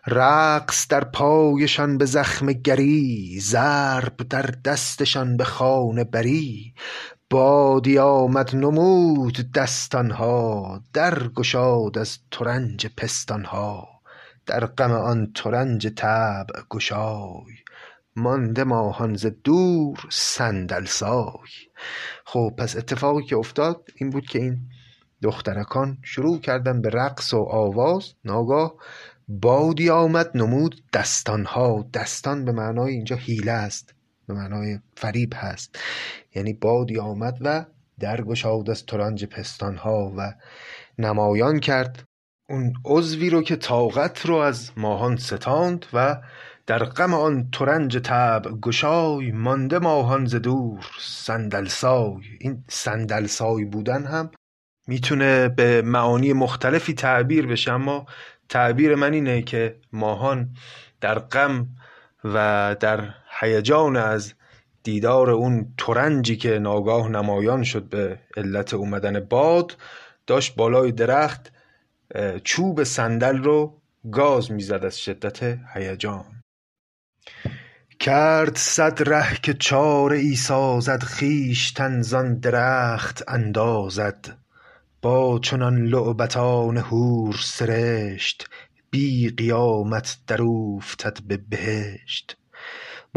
رقص 0.07 0.87
در 0.87 1.03
پایشان 1.03 1.97
به 1.97 2.05
زخم 2.05 2.51
گری 2.51 3.39
ضرب 3.39 4.17
در 4.29 4.41
دستشان 4.65 5.37
به 5.37 5.43
خانه 5.43 6.03
بری. 6.03 6.73
بادی 7.29 7.97
آمد 7.97 8.55
نمود 8.55 9.51
دستانها 9.51 10.81
درگشاد 10.93 11.97
از 11.97 12.19
ترنج 12.31 12.87
پستانها. 12.97 13.87
در 14.45 14.65
غم 14.65 14.91
آن 14.91 15.31
ترنج 15.35 15.87
طبع 15.87 16.61
گشای 16.69 17.53
مانده 18.15 18.63
ماهان 18.63 19.15
ز 19.15 19.25
دور 19.43 20.07
صندل 20.11 20.85
سای. 20.85 21.49
خب 22.25 22.53
پس 22.57 22.75
اتفاقی 22.75 23.23
که 23.23 23.35
افتاد 23.37 23.87
این 23.95 24.09
بود 24.09 24.25
که 24.25 24.39
این 24.39 24.59
دخترکان 25.21 25.97
شروع 26.03 26.39
کردن 26.39 26.81
به 26.81 26.89
رقص 26.89 27.33
و 27.33 27.37
آواز. 27.37 28.13
ناگاه 28.25 28.75
بادی 29.27 29.89
آمد 29.89 30.31
نمود 30.35 30.83
دستانها. 30.93 31.85
دستان 31.93 32.45
به 32.45 32.51
معنای 32.51 32.93
اینجا 32.93 33.15
حیله 33.15 33.51
است. 33.51 33.96
به 34.27 34.33
معنای 34.33 34.79
فریب 34.95 35.33
هست. 35.35 35.79
یعنی 36.35 36.53
بادی 36.53 36.99
آمد 36.99 37.37
و 37.41 37.65
درگشاد 37.99 38.69
از 38.69 38.85
ترنج 38.85 39.25
پستانها 39.25 40.13
و 40.17 40.33
نمایان 40.97 41.59
کرد. 41.59 42.03
اون 42.49 42.73
عضوی 42.85 43.29
رو 43.29 43.41
که 43.41 43.55
طاقت 43.55 44.25
رو 44.25 44.35
از 44.35 44.71
ماهان 44.77 45.17
ستاند 45.17 45.85
و 45.93 46.21
در 46.65 46.83
غم 46.83 47.13
آن 47.13 47.49
ترنج 47.51 47.97
طبع 47.97 48.51
گشای 48.51 49.31
مانده 49.31 49.79
ماهان 49.79 50.25
ز 50.25 50.35
دور 50.35 50.85
صندلسای. 50.99 52.21
این 52.39 52.63
صندلسای 52.69 53.65
بودن 53.65 54.05
هم 54.05 54.31
می‌تونه 54.87 55.49
به 55.49 55.81
معانی 55.81 56.33
مختلفی 56.33 56.93
تعبیر 56.93 57.47
بشه 57.47 57.71
اما 57.71 58.05
تعبیر 58.49 58.95
من 58.95 59.13
اینه 59.13 59.41
که 59.41 59.79
ماهان 59.91 60.49
در 61.01 61.19
غم 61.19 61.67
و 62.23 62.75
در 62.79 63.13
هیجان 63.39 63.95
از 63.95 64.33
دیدار 64.83 65.29
اون 65.29 65.73
ترنجی 65.77 66.37
که 66.37 66.59
ناگاه 66.59 67.09
نمایان 67.09 67.63
شد 67.63 67.83
به 67.83 68.19
علت 68.37 68.73
اومدن 68.73 69.19
باد 69.19 69.77
داشت 70.27 70.55
بالای 70.55 70.91
درخت 70.91 71.51
چوب 72.43 72.83
صندل 72.83 73.37
رو 73.37 73.81
گاز 74.11 74.51
می‌زد 74.51 74.85
از 74.85 74.99
شدت 74.99 75.59
هیجان. 75.73 76.25
کرد 77.99 78.55
صد 78.57 79.09
ره 79.09 79.37
که 79.43 79.53
چاره 79.53 80.17
ای 80.17 80.35
سازد 80.35 81.03
خویشتن 81.03 82.01
زان 82.01 82.39
درخت 82.39 83.23
اندازد. 83.27 84.37
با 85.01 85.39
چنان 85.39 85.85
لعبتان 85.85 86.77
حور 86.77 87.35
سرشت 87.43 88.49
بی 88.89 89.29
قیامت 89.29 90.17
در 90.27 90.41
به 91.27 91.37
بهشت. 91.37 92.36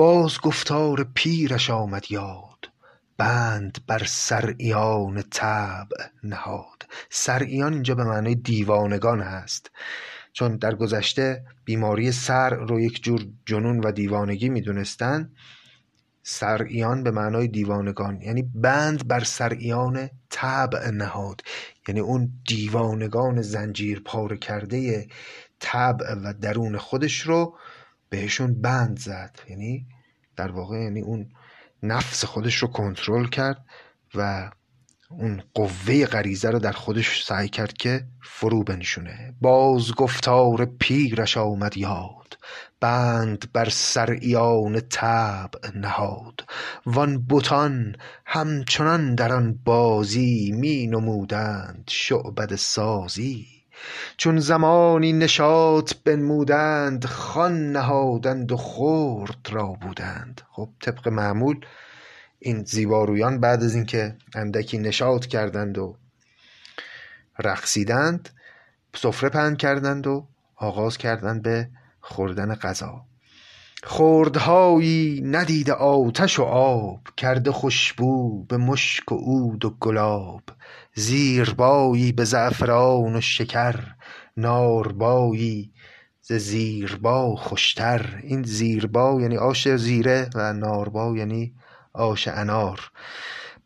باز 0.01 0.41
گفتار 0.41 1.07
پیرش 1.15 1.71
آمد 1.71 2.05
یاد. 2.11 2.71
بند 3.19 3.79
بر 3.87 4.03
صرعیان 4.07 5.23
طبع 5.31 6.07
نهاد. 6.23 6.87
صرعیان 7.11 7.73
اینجا 7.73 7.95
به 7.95 8.05
معنای 8.05 8.35
دیوانگان 8.35 9.21
هست. 9.21 9.71
چون 10.33 10.57
در 10.57 10.75
گذشته 10.75 11.45
بیماری 11.65 12.13
سر 12.13 12.51
رو 12.51 12.81
یک 12.81 13.03
جور 13.03 13.27
جنون 13.47 13.81
و 13.81 13.93
دیوانگی 13.93 14.49
می‌دونستن 14.49 15.31
سرعیان 16.23 17.03
به 17.03 17.11
معنای 17.11 17.49
دیوانگان 17.49 18.21
یعنی 18.21 18.43
بند 18.55 19.09
بر 19.09 19.25
سرعیان 19.25 20.11
طبع 20.31 20.91
نهاد. 20.91 21.41
یعنی 21.89 22.01
اون 22.01 22.33
دیوانگان 22.49 23.43
زنجیر 23.43 24.01
پاره 24.01 24.37
کرده 24.37 25.09
طبع 25.59 26.15
و 26.15 26.33
درون 26.41 26.77
خودش 26.77 27.21
رو 27.21 27.57
بهشون 28.11 28.61
بند 28.61 28.99
زد. 28.99 29.39
یعنی 29.49 29.87
در 30.37 30.51
واقع 30.51 30.79
یعنی 30.79 31.01
اون 31.01 31.29
نفس 31.83 32.25
خودش 32.25 32.57
رو 32.57 32.69
کنترل 32.69 33.27
کرد 33.27 33.65
و 34.15 34.51
اون 35.11 35.43
قوه 35.55 36.07
غریزه 36.07 36.51
رو 36.51 36.59
در 36.59 36.73
خودش 36.73 37.25
سعی 37.25 37.49
کرد 37.49 37.73
که 37.73 38.07
فرو 38.23 38.65
بنشونه. 38.65 39.35
باز 39.41 39.95
گفتار 39.95 40.65
پیرش 40.65 41.37
آمد 41.37 41.77
یاد. 41.77 42.39
بند 42.81 43.53
بر 43.53 43.69
سر 43.69 44.11
ایان 44.11 44.81
طبع 44.81 45.71
نهاد. 45.75 46.45
وان 46.87 47.27
بتان 47.29 47.97
همچنان 48.27 49.15
در 49.15 49.33
آن 49.33 49.61
بازی 49.65 50.53
می 50.55 50.87
نمودند 50.87 51.85
شعبده 51.89 52.57
سازی. 52.57 53.60
چون 54.17 54.39
زمانی 54.39 55.13
نشاط 55.13 55.95
بنمودند 56.05 57.05
خوان 57.05 57.73
نهادند 57.73 58.53
و 58.53 58.57
خرد 58.57 59.49
را 59.51 59.67
بودند. 59.67 60.41
خب 60.51 60.69
طبق 60.81 61.09
معمول 61.09 61.67
این 62.39 62.65
زیبارویان 62.65 63.41
بعد 63.41 63.63
از 63.63 63.75
اینکه 63.75 64.17
اندکی 64.35 64.79
نشاط 64.79 65.27
کردند 65.27 65.79
و 65.79 65.97
رقصیدند 67.39 68.29
سفره 68.95 69.29
پهن 69.29 69.57
کردند 69.57 70.07
و 70.07 70.27
آغاز 70.57 70.99
کردند 70.99 71.43
به 71.43 71.69
خوردن 72.01 72.55
غذا. 72.55 73.05
خردهایی 73.83 75.21
ندیده 75.25 75.73
آتش 75.73 76.39
و 76.39 76.43
آب 76.43 77.01
کرده 77.17 77.53
خوشبو 77.53 78.45
به 78.45 78.57
مشک 78.57 79.13
و 79.13 79.17
عود 79.17 79.65
و 79.65 79.71
گلاب. 79.71 80.43
زیربایی 80.95 82.13
به 82.13 82.25
زعفران 82.25 83.17
و 83.17 83.21
شکر 83.21 83.75
ناربایی 84.37 85.73
ز 86.23 86.33
زیربا 86.33 87.37
خوشتر. 87.37 88.21
این 88.23 88.43
زیربا 88.43 89.19
یعنی 89.21 89.37
آش 89.37 89.69
زیره 89.69 90.31
و 90.35 90.53
ناربا 90.53 91.17
یعنی 91.17 91.55
آش 91.93 92.29
انار. 92.29 92.91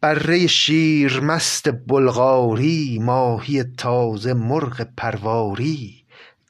بره 0.00 0.46
شیر 0.46 1.20
مست 1.20 1.86
بلغاری 1.86 2.98
ماهی 3.02 3.62
تازه 3.62 4.34
مرغ 4.34 4.86
پرواری. 4.96 6.04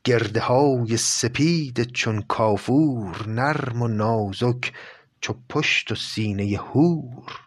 گرده 0.05 0.41
های 0.41 0.97
سپید 0.97 1.83
چون 1.93 2.23
کافور 2.29 3.29
نرم 3.29 3.83
و 3.83 3.89
نازک 3.89 4.73
چو 5.21 5.35
پشت 5.49 5.93
و 5.93 5.95
سینه 5.95 6.59
هور 6.59 7.44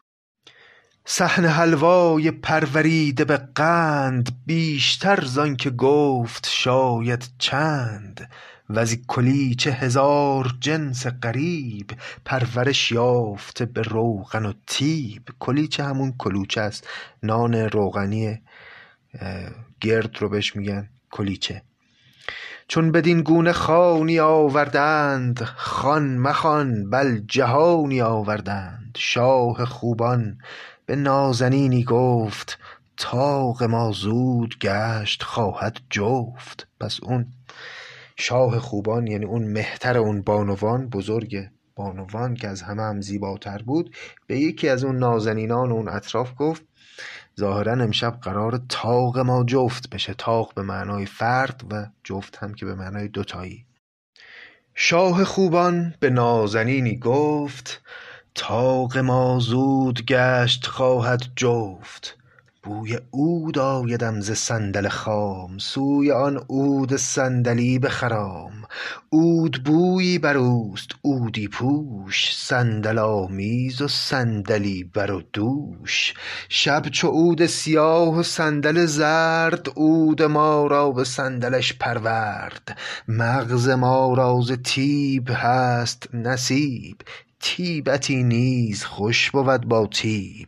صحن 1.10 1.46
حلوای 1.46 2.32
پروریده 2.32 3.26
به 3.26 3.38
قند 3.56 4.30
بیشتر 4.46 5.24
زآنکه 5.24 5.70
گفت 5.70 6.50
شاید 6.52 7.30
چند. 7.38 8.30
وز 8.70 8.96
کلیچه 9.08 9.72
هزار 9.72 10.56
جنس 10.60 11.08
غریب 11.08 11.92
پرورش 12.26 12.92
یافته 12.92 13.66
به 13.66 13.82
روغن 13.82 14.46
و 14.46 14.54
طیب. 14.66 15.22
کلیچه 15.40 15.84
همون 15.84 16.14
کلوچه 16.18 16.62
است 16.62 16.88
نان 17.24 17.54
روغنی 17.56 18.42
گرد 19.82 20.18
رو 20.20 20.30
بهش 20.30 20.56
میگن 20.56 20.90
کلیچه. 21.12 21.62
چون 22.68 22.92
بدین 22.92 23.22
گونه 23.22 23.54
خوانی 23.54 24.20
آوردند 24.20 25.44
خوان 25.44 26.18
مخوان 26.18 26.90
بل 26.90 27.20
جهانی 27.28 28.02
آوردند. 28.02 28.98
شاه 28.98 29.66
خوبان 29.66 30.38
به 30.88 30.96
نازنینی 30.96 31.84
گفت 31.84 32.60
طاق 32.98 33.64
ما 33.64 33.92
زود 33.92 34.60
گشت 34.62 35.24
خواهد 35.24 35.78
جفت. 35.90 36.68
پس 36.80 37.00
اون 37.04 37.26
شاه 38.16 38.60
خوبان 38.60 39.08
یعنی 39.08 39.26
اون 39.26 39.44
مهتر 39.44 39.98
اون 39.98 40.22
بانوان 40.22 40.90
بزرگ 40.90 41.50
بانوان 41.76 42.36
که 42.36 42.48
از 42.48 42.62
همه 42.62 42.84
هم 42.84 43.02
زیباتر 43.02 43.62
بود 43.62 43.96
به 44.28 44.40
یکی 44.40 44.70
از 44.70 44.84
اون 44.84 44.98
نازنینان 44.98 45.72
اون 45.72 45.90
اطراف 45.90 46.34
گفت 46.38 46.64
ظاهرا 47.40 47.74
امشب 47.74 48.20
قرار 48.22 48.62
طاق 48.70 49.20
ما 49.20 49.44
جفت 49.44 49.90
بشه. 49.90 50.14
طاق 50.14 50.54
به 50.54 50.62
معنای 50.62 51.06
فرد 51.06 51.64
و 51.72 51.88
جفت 52.04 52.38
هم 52.38 52.54
که 52.54 52.66
به 52.66 52.76
معنای 52.76 53.08
دوتایی. 53.08 53.66
شاه 54.76 55.24
خوبان 55.24 55.94
به 56.00 56.10
نازنینی 56.10 56.98
گفت 57.00 57.82
طاق 58.38 58.98
ما 58.98 59.40
زود 59.40 60.06
گشت 60.06 60.68
خواهد 60.68 61.22
جفت. 61.36 62.18
بوی 62.64 63.00
عود 63.14 63.60
آیدم 63.60 64.22
ز 64.22 64.32
صندل 64.32 64.88
خام. 64.88 65.58
سوی 65.58 66.12
آن 66.12 66.38
عود 66.50 66.96
صندلی 66.96 67.80
بخرام 67.80 68.52
عود 69.12 69.64
بویی 69.64 70.18
بر 70.20 70.38
اوست 70.38 70.92
عودی 71.06 71.48
پوش. 71.48 72.36
صندل 72.36 73.00
آمیز 73.00 73.82
و 73.82 73.88
صندلی 73.88 74.84
بر 74.84 75.12
و 75.12 75.22
دوش. 75.34 76.14
شب 76.50 76.88
چو 76.92 77.08
عود 77.08 77.46
سیاه 77.46 78.20
و 78.20 78.24
صندل 78.24 78.86
زرد 78.86 79.68
عود 79.76 80.22
ما 80.22 80.68
را 80.68 80.92
به 80.92 81.04
صندلش 81.04 81.74
پرورد. 81.74 82.78
مغز 83.08 83.70
ما 83.70 84.14
را 84.14 84.42
ز 84.42 84.52
طیب 84.64 85.30
هست 85.32 86.16
نصیب. 86.16 86.98
طیبتی 87.48 88.24
نیز 88.24 88.84
خوش 88.84 89.32
بود 89.32 89.66
با 89.66 89.88
طیب. 89.88 90.48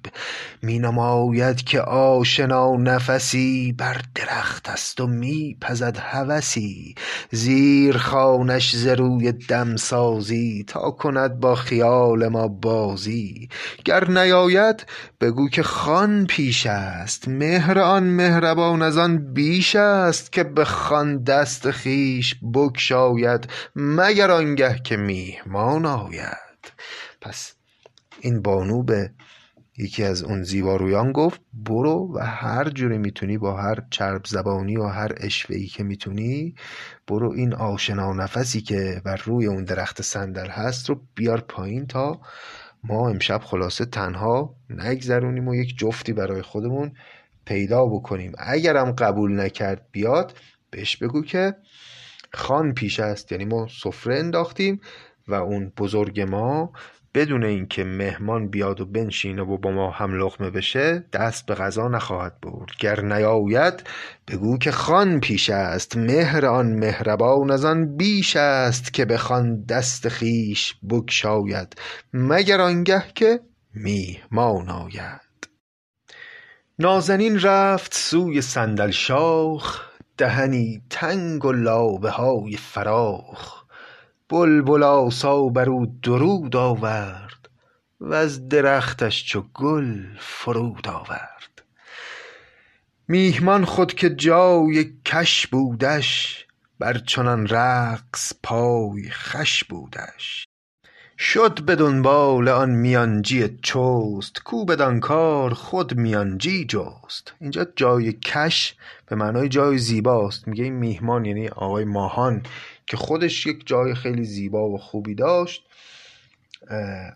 می 0.62 0.80
نماید 0.80 1.64
که 1.64 1.82
آشنا 1.82 2.76
نفسی 2.76 3.76
بر 3.78 4.02
درخت 4.16 4.70
است 4.70 5.02
و 5.02 5.08
می 5.08 5.58
پزد 5.62 5.98
هوسی. 5.98 6.96
زیر 7.32 7.98
خوانش 7.98 8.76
ز 8.76 8.88
روی 8.88 9.32
دمسازی 9.32 10.66
تا 10.68 10.92
کند 10.92 11.40
با 11.40 11.56
خیال 11.56 12.28
ما 12.28 12.48
بازی. 12.48 13.50
گر 13.86 14.10
نیاید 14.10 14.86
بگو 15.22 15.50
که 15.50 15.64
خوان 15.64 16.26
پیش 16.26 16.66
است. 16.66 17.28
مهر 17.28 17.80
آن 17.80 18.04
مهربان 18.04 18.82
از 18.82 18.98
آن 18.98 19.34
بیش 19.34 19.76
است 19.76 20.32
که 20.32 20.44
به 20.44 20.66
خوان 20.66 21.24
دست 21.24 21.72
خویش 21.72 22.36
بگشاید 22.54 23.48
مگر 23.76 24.32
آنگه 24.32 24.80
که 24.84 24.98
میهمان 24.98 25.86
آید. 25.86 26.49
پس 27.22 27.54
این 28.22 28.42
بانو 28.42 28.84
به 28.84 29.12
یکی 29.78 30.04
از 30.04 30.24
اون 30.24 30.44
زیبارویان 30.44 31.12
گفت 31.12 31.42
برو 31.54 32.12
و 32.16 32.20
هر 32.20 32.70
جوری 32.70 32.98
می‌تونی 32.98 33.38
با 33.38 33.62
هر 33.62 33.76
چرب 33.90 34.26
زبانی 34.26 34.78
و 34.78 34.84
هر 34.84 35.12
اشوهی 35.18 35.68
که 35.68 35.84
می‌تونی 35.84 36.56
برو 37.08 37.32
این 37.32 37.54
آشنا 37.54 38.14
نفسی 38.14 38.62
که 38.62 39.02
بر 39.06 39.22
روی 39.26 39.46
اون 39.46 39.64
درخت 39.64 40.02
صندل 40.02 40.48
هست 40.48 40.90
رو 40.90 41.02
بیار 41.16 41.42
پایین 41.42 41.88
تا 41.88 42.22
ما 42.84 43.10
امشب 43.10 43.42
خلاصه 43.44 43.86
تنها 43.86 44.56
نگذرونیم 44.70 45.48
و 45.48 45.56
یک 45.56 45.78
جفتی 45.78 46.14
برای 46.14 46.42
خودمون 46.42 46.94
پیدا 47.46 47.86
بکنیم. 47.86 48.32
اگرم 48.38 48.92
قبول 48.92 49.40
نکرد 49.40 49.86
بیاد 49.92 50.38
بهش 50.70 50.98
بگو 50.98 51.22
که 51.22 51.56
خان 52.34 52.74
پیش 52.74 53.00
است. 53.00 53.32
یعنی 53.32 53.46
ما 53.46 53.68
سفره 53.82 54.20
انداختیم 54.20 54.82
و 55.30 55.34
اون 55.34 55.72
بزرگ 55.78 56.22
ما 56.22 56.72
بدون 57.14 57.44
اینکه 57.44 57.84
مهمان 57.84 58.50
بیاد 58.50 58.82
و 58.82 58.86
بنشینه 58.86 59.42
و 59.42 59.58
با 59.58 59.72
ما 59.72 59.92
هم 59.92 60.14
لقمه 60.14 60.50
بشه 60.50 61.06
دست 61.14 61.46
به 61.46 61.56
غذا 61.56 61.88
نخواهد 61.88 62.40
برد. 62.42 62.70
گر 62.80 63.02
نیاید 63.02 63.84
بگو 64.28 64.58
که 64.58 64.72
خوان 64.72 65.20
پیش 65.20 65.50
است. 65.50 65.98
مهر 65.98 66.46
آن 66.46 66.66
مهربان 66.66 67.52
از 67.52 67.66
آن 67.66 67.98
بیش 67.98 68.36
است 68.36 68.94
که 68.94 69.06
به 69.06 69.18
خوان 69.18 69.64
دست 69.64 70.10
خویش 70.10 70.76
بگشاید. 70.90 71.76
مگر 72.14 72.62
آنگه 72.62 73.04
که 73.16 73.40
میهمان 73.74 74.70
آید. 74.70 75.50
نازنین 76.80 77.40
رفت 77.40 77.94
سوی 77.94 78.42
صندل 78.42 78.92
شاخ 78.92 79.90
دهنی 80.18 80.82
تنگ 80.90 81.46
و 81.46 81.52
لابه 81.52 82.10
های 82.10 82.58
فراخ. 82.58 83.59
بلبل 84.30 84.84
آسا 84.84 85.50
بر 85.50 85.70
او 85.70 85.86
درود 86.04 86.56
آورد 86.56 87.50
وز 88.02 88.48
درختش 88.48 89.26
چو 89.26 89.44
گل 89.54 90.04
فرود 90.20 90.88
آورد. 90.88 91.64
میهمان 93.08 93.66
خود 93.66 93.94
که 93.94 94.10
جای 94.10 94.94
کش 95.06 95.48
بودش 95.48 96.46
بر 96.80 96.98
چنان 96.98 97.48
رقص 97.48 98.34
پای 98.44 99.10
خوش 99.10 99.64
بودش. 99.64 100.46
شد 101.18 101.62
به 101.62 101.76
دنبال 101.76 102.48
آن 102.48 102.70
میانجی 102.70 103.60
چست 103.62 104.44
کو 104.44 104.66
بدان 104.66 105.00
کار 105.00 105.54
خود 105.54 105.98
میانجی 105.98 106.66
جست. 106.66 107.34
اینجا 107.42 107.68
جای 107.76 108.14
کش 108.14 108.76
به 109.06 109.16
معنای 109.16 109.50
جای 109.50 109.78
زیباست. 109.78 110.48
میگه 110.48 110.64
این 110.64 110.74
میهمان 110.74 111.26
یعنی 111.26 111.48
آقای 111.48 111.86
ماهان. 111.86 112.44
که 112.90 112.98
خودش 112.98 113.46
یک 113.46 113.68
جای 113.68 113.96
خیلی 113.96 114.24
زیبا 114.24 114.70
و 114.70 114.78
خوبی 114.78 115.16
داشت. 115.16 115.64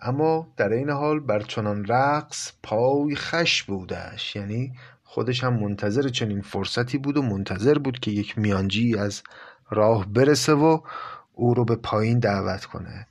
اما 0.02 0.54
در 0.58 0.70
این 0.70 0.90
حال 0.90 1.20
بر 1.20 1.40
چنان 1.40 1.86
رقص 1.86 2.52
پای 2.64 3.16
خش 3.16 3.64
بودش. 3.64 4.36
یعنی 4.36 4.74
خودش 5.04 5.44
هم 5.44 5.54
منتظر 5.60 6.10
چنین 6.10 6.42
فرصتی 6.42 6.98
بود 6.98 7.18
و 7.18 7.22
منتظر 7.22 7.78
بود 7.78 8.00
که 8.00 8.12
یک 8.12 8.38
میانجی 8.38 8.98
از 8.98 9.24
راه 9.70 10.06
برسه 10.06 10.54
و 10.54 10.80
او 11.34 11.54
رو 11.54 11.66
به 11.66 11.76
پایین 11.76 12.20
دعوت 12.20 12.66
کنه. 12.66 13.08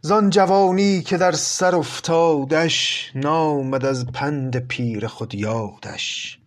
زان 0.00 0.30
جوانی 0.30 1.02
که 1.02 1.16
در 1.16 1.32
سر 1.32 1.76
افتادش 1.76 3.10
نامد 3.14 3.84
از 3.84 4.06
پند 4.06 4.58
پیر 4.58 5.06
خود 5.06 5.34
یادش. 5.34 6.38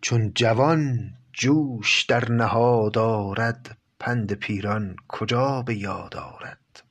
چون 0.00 0.32
جوان 0.34 1.10
جوش 1.32 2.02
در 2.02 2.32
نهاد 2.32 2.98
آرد 2.98 3.78
پند 4.00 4.32
پیران 4.32 4.96
کجا 5.08 5.62
به 5.62 5.74
یاد 5.74 6.16
آرد؟ 6.16 6.82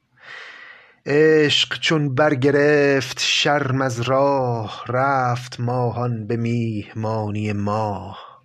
عشق 1.05 1.79
چون 1.79 2.15
برگرفت 2.15 3.19
شرم 3.19 3.81
از 3.81 4.01
راه 4.01 4.83
رفت 4.87 5.59
ماهان 5.59 6.27
به 6.27 6.37
میهمانی 6.37 7.53
ماه. 7.53 8.43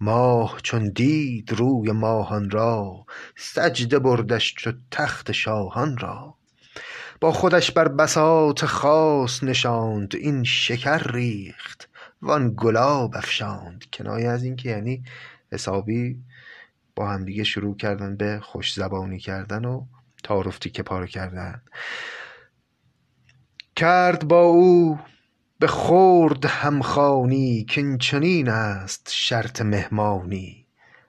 ماه 0.00 0.60
چون 0.62 0.88
دید 0.88 1.52
روی 1.52 1.92
ماهان 1.92 2.50
را 2.50 3.04
سجده 3.36 3.98
بردش 3.98 4.54
چو 4.54 4.72
تخت 4.90 5.32
شاهان 5.32 5.96
را. 5.96 6.34
با 7.20 7.32
خودش 7.32 7.70
بر 7.70 7.88
بساط 7.88 8.64
خاص 8.64 9.42
نشاند 9.42 10.16
این 10.16 10.44
شکر 10.44 11.12
ریخت. 11.12 11.88
وان 12.22 12.54
گلاب 12.56 13.16
افشاند 13.16 13.84
کنایه 13.92 14.28
از 14.28 14.44
این 14.44 14.56
که 14.56 14.68
یعنی 14.68 15.04
حسابی 15.52 16.22
با 16.96 17.10
همدیگه 17.10 17.44
شروع 17.44 17.76
کردن 17.76 18.16
به 18.16 18.40
خوش 18.42 18.74
زبانی 18.74 19.18
کردن 19.18 19.64
و 19.64 19.86
تعارف 20.24 20.58
تیکه 20.58 20.82
پاره 20.82 21.06
کردن. 21.06 21.62
کرد 23.76 24.28
با 24.28 24.42
او 24.42 24.98
به 25.58 25.66
خورد 25.66 26.44
همخوانی 26.44 27.66
کاین 27.74 27.98
چنین 27.98 28.48
است 28.48 29.10
شرط 29.12 29.62
مهمانی. 29.62 30.66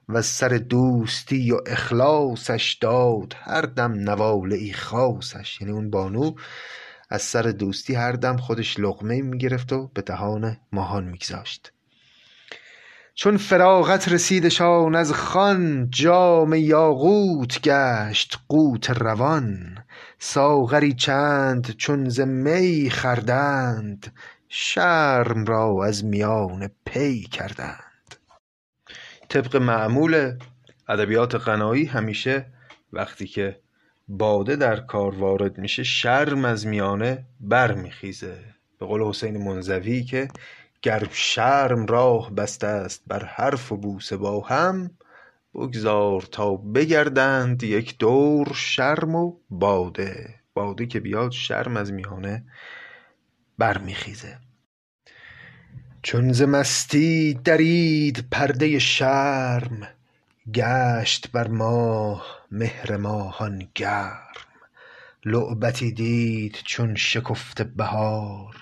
وز 0.08 0.26
سر 0.26 0.48
دوستی 0.48 1.50
و 1.50 1.60
اخلاصش 1.66 2.78
داد 2.80 3.36
هر 3.38 3.62
دم 3.62 3.92
نواله 3.92 4.56
ای 4.56 4.72
خاصش. 4.72 5.60
یعنی 5.60 5.72
اون 5.72 5.90
بانو 5.90 6.34
از 7.10 7.22
سر 7.22 7.42
دوستی 7.42 7.94
هر 7.94 8.12
دم 8.12 8.36
خودش 8.36 8.80
لقمه 8.80 9.22
می‌گرفت 9.22 9.72
و 9.72 9.90
به 9.94 10.02
دهان 10.02 10.56
ماهان 10.72 11.04
میگذاشت. 11.04 11.72
چون 13.14 13.36
فراغت 13.36 14.08
رسیدشان 14.08 14.94
از 14.94 15.12
خوان 15.12 15.90
جام 15.90 16.54
یاقوت 16.54 17.60
گشت 17.62 18.38
قوت 18.48 18.90
روان. 18.90 19.78
ساغری 20.18 20.92
چند 20.92 21.76
چون 21.76 22.08
ز 22.08 22.20
می 22.20 22.90
خوردند 22.90 24.12
شرم 24.48 25.44
را 25.44 25.84
از 25.84 26.04
میان 26.04 26.70
پی 26.86 27.22
کردند. 27.22 28.16
طبق 29.28 29.56
معمول 29.56 30.38
ادبیات 30.88 31.34
غنایی 31.34 31.84
همیشه 31.84 32.46
وقتی 32.92 33.26
که 33.26 33.60
باده 34.08 34.56
در 34.56 34.76
کار 34.76 35.14
وارد 35.14 35.58
میشه 35.58 35.82
شرم 35.82 36.44
از 36.44 36.66
میانه 36.66 37.24
برمیخیزه. 37.40 38.38
به 38.78 38.86
قول 38.86 39.02
حسین 39.02 39.36
منزوی 39.36 40.02
که 40.02 40.28
گر 40.82 41.08
شرم 41.12 41.86
راه 41.86 42.30
بسته 42.30 42.66
است 42.66 43.02
بر 43.06 43.24
حرف 43.24 43.72
و 43.72 43.76
بوسه 43.76 44.16
با 44.16 44.40
هم 44.40 44.90
بگذار 45.54 46.22
تا 46.22 46.56
بگردند 46.56 47.62
یک 47.62 47.98
دور 47.98 48.52
شرم 48.54 49.14
و 49.14 49.36
باده. 49.50 50.34
باده 50.54 50.86
که 50.86 51.00
بیاد 51.00 51.30
شرم 51.30 51.76
از 51.76 51.92
میانه 51.92 52.44
برمیخیزه. 53.58 54.38
چون 56.02 56.32
ز 56.32 56.42
مستی 56.42 57.34
درید 57.34 58.24
پرده 58.30 58.78
شرم 58.78 59.88
گشت 60.54 61.30
بر 61.32 61.48
ماه 61.48 62.43
مهر 62.54 62.96
ماهان 62.96 63.68
گرم 63.74 64.28
لعبتی 65.24 65.92
دید 65.92 66.58
چون 66.64 66.94
شکفته 66.94 67.64
بهار 67.64 68.56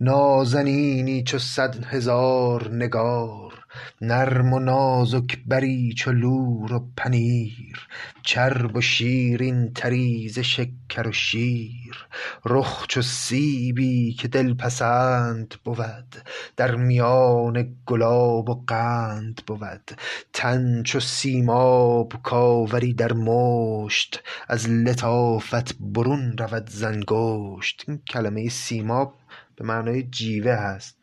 نازنینی 0.00 1.22
چو 1.22 1.38
صد 1.38 1.84
هزار 1.84 2.68
نگار. 2.68 3.59
نرم 4.00 4.52
و 4.52 4.58
نازک 4.58 5.38
بری 5.46 5.92
چو 5.92 6.12
لور 6.12 6.72
و 6.72 6.88
پنیر 6.96 7.88
چرب 8.22 8.76
و 8.76 8.80
شیرین 8.80 9.72
تری 9.72 10.30
شکر 10.44 11.08
و 11.08 11.12
شیر. 11.12 12.06
رخ 12.44 12.86
چو 12.86 13.02
سیبی 13.02 14.12
که 14.12 14.28
دلپسند 14.28 15.54
بود 15.64 16.16
در 16.56 16.76
میان 16.76 17.76
گلاب 17.86 18.50
و 18.50 18.64
قند 18.66 19.42
بود. 19.46 19.90
تن 20.32 20.82
چو 20.82 21.00
سیماب 21.00 22.12
کآوری 22.22 22.94
در 22.94 23.12
مشت 23.12 24.22
از 24.48 24.68
لطافت 24.68 25.74
برون 25.80 26.38
رود 26.38 26.70
ز 26.70 26.82
انگشت. 26.82 27.84
این 27.88 27.98
کلمه 27.98 28.48
سیماب 28.48 29.14
به 29.56 29.64
معنای 29.64 30.02
جیوه 30.02 30.52
هست. 30.52 30.96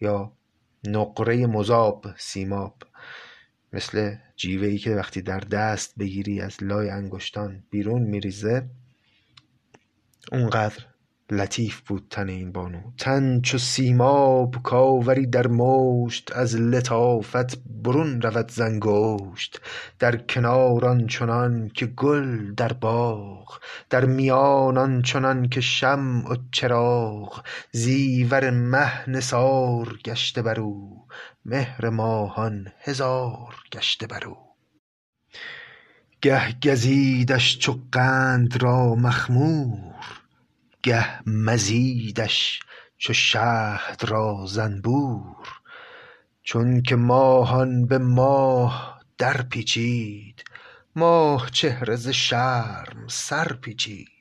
یا 0.00 0.32
نقره 0.84 1.46
مذاب 1.46 2.06
سیماب. 2.18 2.82
مثل 3.72 4.16
جیوه 4.36 4.66
ای 4.66 4.78
که 4.78 4.90
وقتی 4.90 5.22
در 5.22 5.40
دست 5.40 5.98
بگیری 5.98 6.40
از 6.40 6.62
لای 6.62 6.90
انگشتان 6.90 7.64
بیرون 7.70 8.02
میریزه 8.02 8.70
اونقدر 10.32 10.86
لطیف 11.30 11.80
بود 11.80 12.06
تن 12.10 12.28
این 12.28 12.52
بانو. 12.52 12.80
تن 12.98 13.40
چو 13.40 13.58
سیماب 13.58 14.62
کآوری 14.62 15.26
در 15.26 15.46
مشت 15.46 16.32
از 16.36 16.56
لطافت 16.56 17.58
برون 17.82 18.22
رود 18.22 18.50
ز 18.50 18.60
در 19.98 20.16
کنار 20.16 20.86
آنچنان 20.86 21.68
که 21.68 21.86
گل 21.86 22.54
در 22.54 22.72
باغ 22.72 23.60
در 23.90 24.04
میان 24.04 24.78
آنچنان 24.78 25.48
که 25.48 25.60
شمع 25.60 26.32
و 26.32 26.36
چراغ. 26.52 27.42
زیور 27.72 28.50
مه 28.50 29.10
نثار 29.10 29.98
گشته 30.04 30.42
بر 30.42 30.60
او 30.60 31.06
مهر 31.44 31.88
ماهان 31.88 32.72
هزار 32.80 33.54
گشته 33.72 34.06
بر 34.06 34.24
او. 34.26 34.36
گه 36.22 36.54
گزیدش 36.62 37.58
چو 37.58 37.78
قند 37.92 38.62
را 38.62 38.94
مخمور 38.94 40.19
گه 40.82 41.28
مزیدش 41.28 42.60
چو 42.98 43.12
شهد 43.12 44.04
را 44.08 44.44
زنبور 44.48 45.48
چونک 46.42 46.92
ماهان 46.92 47.86
به 47.86 47.98
ماه 47.98 49.00
درپیچید 49.18 50.44
ماه 50.96 51.50
چهره 51.50 51.96
ز 51.96 52.08
شرم 52.08 53.06
سر 53.08 53.52
پیچید. 53.52 54.19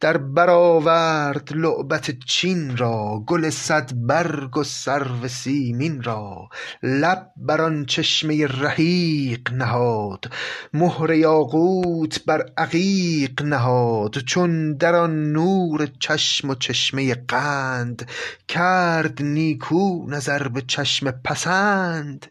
در 0.00 0.16
بر 0.16 0.50
آورد 0.50 1.52
لعبت 1.52 2.10
چین 2.26 2.76
را 2.76 3.24
گل 3.26 3.50
صدبرگ 3.50 4.56
و 4.56 4.64
سرو 4.64 5.28
سیمین 5.28 6.02
را. 6.02 6.48
لب 6.82 7.32
بر 7.36 7.60
آن 7.60 7.84
چشمه 7.84 8.46
رحیق 8.46 9.52
نهاد 9.52 10.30
مهر 10.72 11.10
یاقوت 11.10 12.24
بر 12.24 12.50
عقیق 12.56 13.42
نهاد. 13.42 14.18
چون 14.18 14.76
در 14.76 14.94
آن 14.94 15.32
نور 15.32 15.88
چشم 15.98 16.50
و 16.50 16.54
چشمه 16.54 17.14
قند 17.14 18.08
کرد 18.48 19.22
نیکو 19.22 20.06
نظر 20.08 20.48
به 20.48 20.62
چشم 20.62 21.10
پسند. 21.10 22.26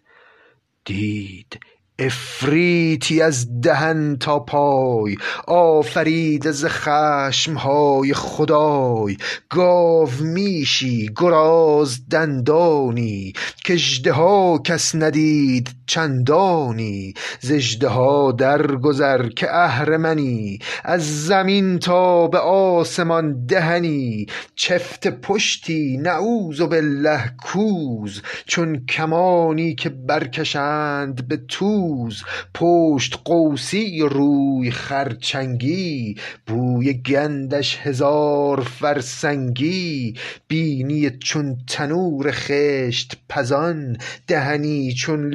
دید 0.85 1.59
عفریتی 1.99 3.21
از 3.21 3.61
دهن 3.61 4.17
تا 4.19 4.39
پای 4.39 5.15
آفریده 5.47 6.51
ز 6.51 6.65
خشم 6.65 7.53
های 7.53 8.13
خدای 8.13 9.17
گاومیشی 9.49 11.09
گراز 11.15 12.09
دندانی 12.09 13.33
کاژدها 13.67 14.57
کس 14.57 14.95
ندید 14.95 15.69
چندانی 15.93 17.13
ز 17.41 17.51
اژدها 17.51 18.31
درگذر 18.31 19.29
که 19.29 19.55
اهرمنی 19.55 20.59
از 20.83 21.25
زمین 21.25 21.79
تا 21.79 22.27
به 22.27 22.37
آسمان 22.39 23.45
دهنی 23.45 24.25
چفته 24.55 25.11
پشتی 25.11 25.97
نعوذبالله 25.97 27.31
کوز 27.43 28.21
چون 28.45 28.85
کمانی 28.85 29.75
که 29.75 29.89
برکشند 29.89 31.27
به 31.27 31.37
توز 31.47 32.23
پشت 32.53 33.19
قوسی 33.25 33.99
روی 34.01 34.71
خرچنگی 34.71 36.15
بوی 36.47 36.93
گندش 36.93 37.77
هزار 37.81 38.61
فرسنگی 38.61 40.13
بینی 40.47 41.09
چون 41.09 41.57
تنور 41.67 42.31
خشت 42.31 43.17
پزان 43.29 43.97
دهنی 44.27 44.93
چون 44.93 45.31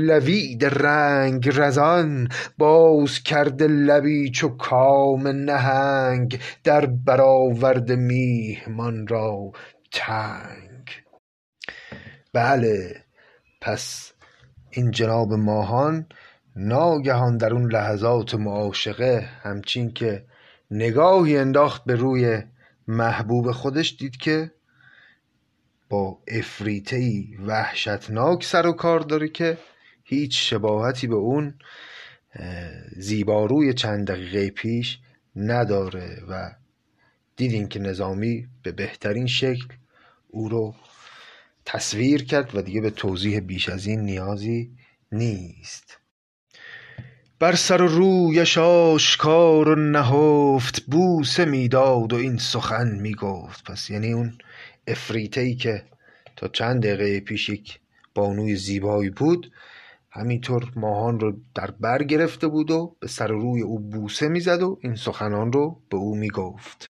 لوید 0.48 0.64
رنگ 0.64 1.48
رزان 1.52 2.28
باز 2.58 3.22
کرده 3.22 3.66
لبی 3.66 4.30
چو 4.30 4.48
کام 4.48 5.28
نهنگ 5.28 6.40
در 6.64 6.86
بر 6.86 7.20
آورده 7.20 7.96
میهمان 7.96 9.06
را 9.06 9.52
تنگ. 9.92 10.88
بله 12.32 13.04
پس 13.60 14.12
این 14.70 14.90
جناب 14.90 15.32
ماهان 15.32 16.06
ناگهان 16.56 17.36
در 17.36 17.52
اون 17.52 17.72
لحظات 17.72 18.34
معاشقه 18.34 19.28
همچین 19.42 19.92
که 19.92 20.24
نگاهی 20.70 21.38
انداخت 21.38 21.84
به 21.84 21.94
روی 21.94 22.42
محبوب 22.88 23.52
خودش 23.52 23.96
دید 23.98 24.16
که 24.16 24.50
با 25.88 26.18
افریتهی 26.28 27.36
وحشتناک 27.46 28.44
سر 28.44 28.66
و 28.66 28.72
کار 28.72 29.00
داره 29.00 29.28
که 29.28 29.58
هیچ 30.10 30.50
شباهتی 30.50 31.06
به 31.06 31.14
اون 31.14 31.54
زیباروی 32.96 33.74
چند 33.74 34.06
دقیقه 34.06 34.50
پیش 34.50 34.98
نداره 35.36 36.22
و 36.28 36.50
دیدین 37.36 37.68
که 37.68 37.78
نظامی 37.78 38.46
به 38.62 38.72
بهترین 38.72 39.26
شکل 39.26 39.66
او 40.28 40.48
رو 40.48 40.74
تصویر 41.64 42.24
کرد 42.24 42.56
و 42.56 42.62
دیگه 42.62 42.80
به 42.80 42.90
توضیح 42.90 43.40
بیش 43.40 43.68
از 43.68 43.86
این 43.86 44.00
نیازی 44.00 44.70
نیست. 45.12 45.98
بر 47.38 47.54
سر 47.54 47.82
و 47.82 47.86
رویش 47.86 48.58
آشکار 48.58 49.68
و 49.68 49.74
نهفت 49.74 50.82
بوسه 50.82 51.44
می‌داد 51.44 52.12
و 52.12 52.16
این 52.16 52.38
سخن 52.38 52.98
می‌گفت. 53.00 53.70
پس 53.70 53.90
یعنی 53.90 54.12
اون 54.12 54.38
افریته 54.86 55.40
ای 55.40 55.54
که 55.54 55.82
تا 56.36 56.48
چند 56.48 56.82
دقیقه 56.82 57.20
پیش 57.20 57.48
یک 57.48 57.80
بانوی 58.14 58.56
زیبایی 58.56 59.10
بود 59.10 59.52
همینطور 60.10 60.72
ماهان 60.76 61.20
رو 61.20 61.32
در 61.54 61.70
بر 61.70 62.02
گرفته 62.02 62.48
بود 62.48 62.70
و 62.70 62.96
به 63.00 63.08
سر 63.08 63.28
روی 63.28 63.62
او 63.62 63.78
بوسه 63.78 64.28
می‌زد 64.28 64.62
و 64.62 64.78
این 64.82 64.94
سخنان 64.94 65.52
رو 65.52 65.82
به 65.90 65.96
او 65.96 66.16
می‌گفت. 66.16 66.86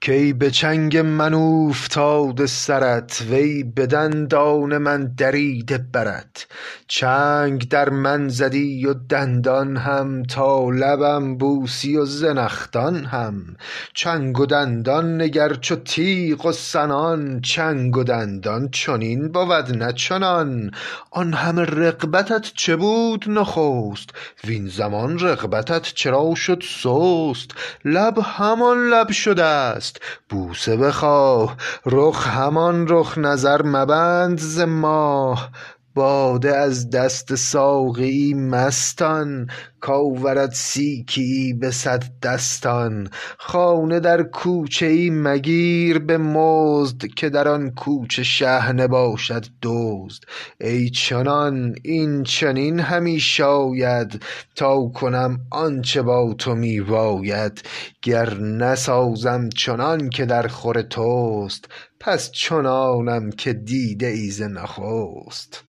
کی 0.00 0.32
به 0.32 0.50
چنگ 0.50 0.96
من 0.96 1.34
اوفتاده 1.34 2.46
سرت 2.46 3.22
وی 3.30 3.62
به 3.62 3.86
دندان 3.86 4.78
من 4.78 5.14
دریده 5.16 5.78
برت 5.78 6.46
چنگ 6.88 7.68
در 7.68 7.88
من 7.88 8.28
زدی 8.28 8.86
و 8.86 8.94
دندان 8.94 9.76
هم 9.76 10.22
تا 10.22 10.70
لبم 10.70 11.36
بوسی 11.36 11.96
و 11.96 12.04
زنخدان 12.04 13.04
هم. 13.04 13.56
چنگ 13.94 14.40
و 14.40 14.46
دندان 14.46 15.22
نگر 15.22 15.54
چو 15.54 15.76
تیغ 15.76 16.46
و 16.46 16.52
سنان 16.52 17.40
چنگ 17.40 17.96
و 17.96 18.04
دندان 18.04 18.68
چنین 18.68 19.28
بود 19.28 19.76
نه 19.82 19.92
چنان. 19.92 20.70
آن 21.10 21.32
همه 21.32 21.62
رغبتت 21.62 22.52
چه 22.54 22.76
بود 22.76 23.24
نخست؟ 23.28 24.10
وین 24.44 24.68
زمان 24.68 25.18
رغبتت 25.18 25.82
چرا 25.82 26.34
شد 26.34 26.62
سست؟ 26.62 27.50
لب 27.84 28.18
همان 28.22 28.88
لب 28.88 29.12
شده 29.12 29.76
ست 29.96 30.02
بوسه 30.28 30.76
بخواه. 30.76 31.56
رخ 31.86 32.28
همان 32.28 32.88
رخ 32.88 33.18
نظر 33.18 33.62
مبند 33.62 34.38
ز 34.38 34.60
ماه. 34.60 35.50
باده 35.96 36.56
از 36.56 36.90
دست 36.90 37.34
ساقیی 37.34 38.34
مستان 38.34 39.46
کآورد 39.80 40.52
سیکیی 40.52 41.52
به 41.52 41.70
صد 41.70 42.04
دستان. 42.22 43.08
خانه 43.38 44.00
در 44.00 44.22
کوچه 44.22 44.86
ای 44.86 45.10
مگیر 45.10 45.98
به 45.98 46.18
مزد 46.18 47.06
که 47.06 47.28
در 47.30 47.48
آن 47.48 47.70
کوچه 47.70 48.22
شحنه 48.22 48.86
باشد 48.86 49.46
دزد. 49.62 50.22
ای 50.60 50.90
چنان 50.90 51.74
این 51.84 52.22
چنین 52.22 52.80
همی 52.80 53.20
شاید 53.20 54.22
تا 54.56 54.88
کنم 54.88 55.40
آنچه 55.50 56.02
با 56.02 56.34
تو 56.38 56.54
می 56.54 56.80
باید. 56.80 57.62
گر 58.02 58.34
نسازم 58.34 59.48
چنان 59.48 60.10
که 60.10 60.24
در 60.24 60.48
خور 60.48 60.82
توست 60.82 61.64
پس 62.00 62.30
چنانم 62.30 63.30
که 63.30 63.52
دیده 63.52 64.06
ای 64.06 64.30
ز 64.30 64.42
نخست. 64.42 65.65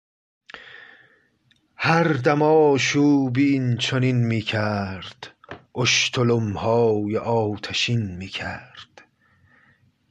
هر 1.87 2.13
دم 2.13 2.41
آشوبی 2.41 3.53
این 3.53 3.77
چنین 3.77 4.15
می 4.15 4.41
کرد 4.41 5.27
اشتلم 5.75 6.51
های 6.51 7.17
آتشین 7.17 8.15
می 8.15 8.27
کرد 8.27 9.03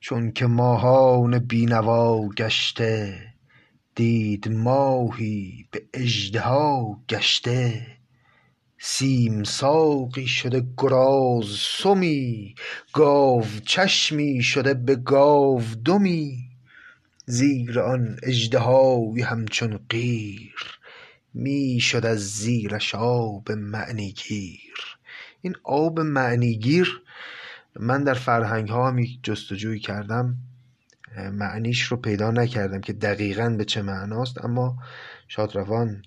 چونک 0.01 0.43
ماهان 0.43 1.39
بی 1.39 1.67
نوا 1.67 2.29
گشته 2.29 3.19
دید 3.95 4.49
ماهی 4.49 5.67
به 5.71 5.83
اژدها 5.95 7.01
گشته. 7.09 7.87
سیم 8.79 9.45
ساقی 9.45 10.27
شده 10.27 10.67
گراز 10.79 11.47
سمی 11.59 12.55
گاوچشمی 12.93 14.43
شده 14.43 14.75
به 14.75 14.97
گاودمی 14.97 16.39
زیر 17.27 17.81
آن 17.81 18.17
اژدهای 18.23 19.23
همچون 19.23 19.81
قیر 19.89 20.55
می 21.35 21.81
شد 21.81 22.07
از 22.07 22.19
زیرش 22.19 22.95
آب 22.95 23.53
معنی 23.53 24.13
گیر 24.13 24.75
این 25.43 25.57
آب 25.63 26.01
معنی 26.01 26.59
گیر 26.59 27.03
من 27.81 28.05
در 28.05 28.15
فرهنگ 28.15 28.69
ها 28.69 28.89
هم 28.89 29.05
جستجوی 29.23 29.79
کردم. 29.79 30.37
معنیش 31.33 31.83
رو 31.83 31.97
پیدا 31.97 32.31
نکردم 32.31 32.81
که 32.81 32.93
دقیقا 32.93 33.49
به 33.49 33.65
چه 33.65 33.83
معناست 33.83 34.45
اما 34.45 34.77
شادروان 35.29 36.03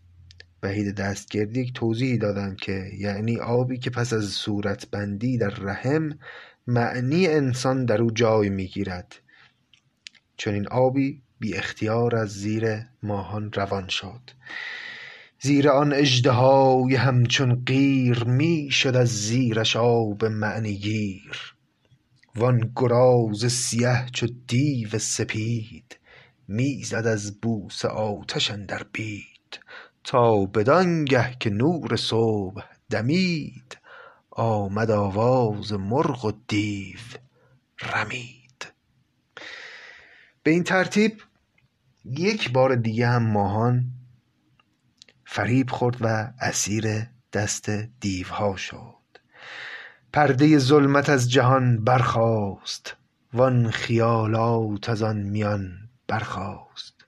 وحید 0.63 0.95
دستگردی 0.95 1.61
یک 1.61 1.73
توضیحی 1.73 2.17
دادن 2.17 2.55
که 2.55 2.91
یعنی 2.97 3.37
آبی 3.37 3.77
که 3.77 3.89
پس 3.89 4.13
از 4.13 4.25
صورت 4.25 4.89
بندی 4.89 5.37
در 5.37 5.49
رحم 5.49 6.19
معنی 6.67 7.27
انسان 7.27 7.85
در 7.85 8.01
او 8.01 8.11
جای 8.11 8.49
می‌گیرد. 8.49 9.15
چون 10.37 10.53
این 10.53 10.67
آبی 10.67 11.21
بی 11.39 11.55
اختیار 11.55 12.15
از 12.15 12.29
زیر 12.29 12.77
ماهان 13.03 13.51
روان 13.53 13.87
شد. 13.87 14.21
زیر 15.39 15.69
آن 15.69 15.93
اژدهای 15.93 16.95
همچون 16.95 17.63
قیر 17.65 18.23
می 18.23 18.71
شد 18.71 18.95
از 18.95 19.09
زیرش 19.09 19.75
آب 19.75 20.25
معنی 20.25 20.73
گیر. 20.73 21.55
وان 22.35 22.71
گراز 22.75 23.51
سیه 23.51 24.05
چو 24.13 24.27
دیو 24.47 24.99
سپید 24.99 25.99
می 26.47 26.83
زد 26.83 27.07
از 27.07 27.39
بوسه 27.41 27.87
آتش 27.87 28.51
اندر 28.51 28.85
بید. 28.93 29.59
تا 30.03 30.45
بدانگه 30.45 31.35
که 31.39 31.49
نور 31.49 31.95
صبح 31.95 32.63
دمید 32.89 33.77
آمد 34.31 34.91
آواز 34.91 35.73
مرغ 35.73 36.25
و 36.25 36.31
دیو 36.47 36.99
رمید. 37.81 38.67
به 40.43 40.51
این 40.51 40.63
ترتیب 40.63 41.21
یک 42.05 42.51
بار 42.51 42.75
دیگه 42.75 43.07
هم 43.07 43.31
ماهان 43.31 43.96
فریب 45.29 45.69
خورد 45.69 45.97
و 46.01 46.27
اسیر 46.41 47.07
دست 47.33 47.69
دیوها 47.99 48.55
شد. 48.55 48.95
پرده 50.13 50.57
ظلمت 50.57 51.09
از 51.09 51.31
جهان 51.31 51.83
برخاست 51.83 52.95
وان 53.33 53.71
خیالات 53.71 54.89
از 54.89 55.03
آن 55.03 55.17
میان 55.17 55.89
برخاست. 56.07 57.05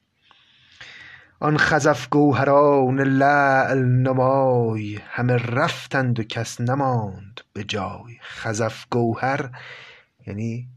آن 1.39 1.57
خزف 1.57 2.09
گوهران 2.09 2.99
لعل 2.99 3.83
نمای 3.83 4.99
همه 5.09 5.33
رفتند 5.33 6.19
و 6.19 6.23
کس 6.23 6.61
نماند 6.61 7.41
به 7.53 7.63
جای. 7.63 8.17
خزف 8.21 8.85
گوهر 8.91 9.49
یعنی 10.27 10.67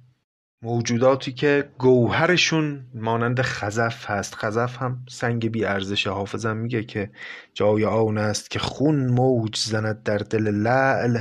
موجوداتی 0.64 1.32
که 1.32 1.70
گوهرشون 1.78 2.86
مانند 2.94 3.42
خزف 3.42 4.10
هست. 4.10 4.34
خزف 4.34 4.82
هم 4.82 5.04
سنگ 5.08 5.50
بی 5.50 5.64
ارزش 5.64 6.06
حافظم 6.06 6.56
میگه 6.56 6.84
که 6.84 7.10
جای 7.54 7.84
آن 7.84 8.18
است 8.18 8.50
که 8.50 8.58
خون 8.58 9.06
موج 9.06 9.56
زند 9.56 10.02
در 10.02 10.18
دل 10.18 10.50
لعل. 10.50 11.20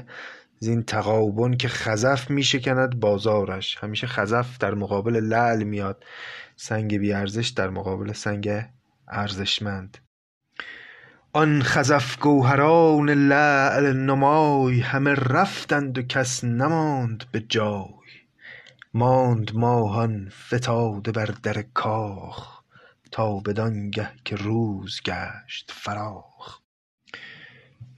زین 0.59 0.83
تغابن 0.83 1.57
که 1.57 1.67
خزف 1.67 2.29
میشکند 2.29 2.99
بازارش. 2.99 3.77
همیشه 3.77 4.07
خزف 4.07 4.57
در 4.57 4.73
مقابل 4.73 5.19
لعل 5.19 5.63
میاد. 5.63 6.03
سنگ 6.55 6.97
بی 6.97 7.13
ارزش 7.13 7.47
در 7.47 7.69
مقابل 7.69 8.13
سنگ 8.13 8.63
ارزشمند. 9.07 9.97
آن 11.33 11.61
خزف 11.61 12.19
گوهران 12.19 13.09
لعل 13.09 13.93
نمای. 13.93 14.79
همه 14.79 15.13
رفتند 15.13 15.97
و 15.97 16.01
کس 16.01 16.43
نماند 16.43 17.23
به 17.31 17.39
جای. 17.39 18.00
ماند 18.93 19.55
ماهان 19.55 20.29
فتاده 20.29 21.11
بر 21.11 21.33
در 21.43 21.61
کاخ 21.61 22.61
تا 23.11 23.39
بدانگه 23.39 24.09
که 24.25 24.35
روز 24.35 25.01
گشت 25.05 25.71
فراخ. 25.73 26.59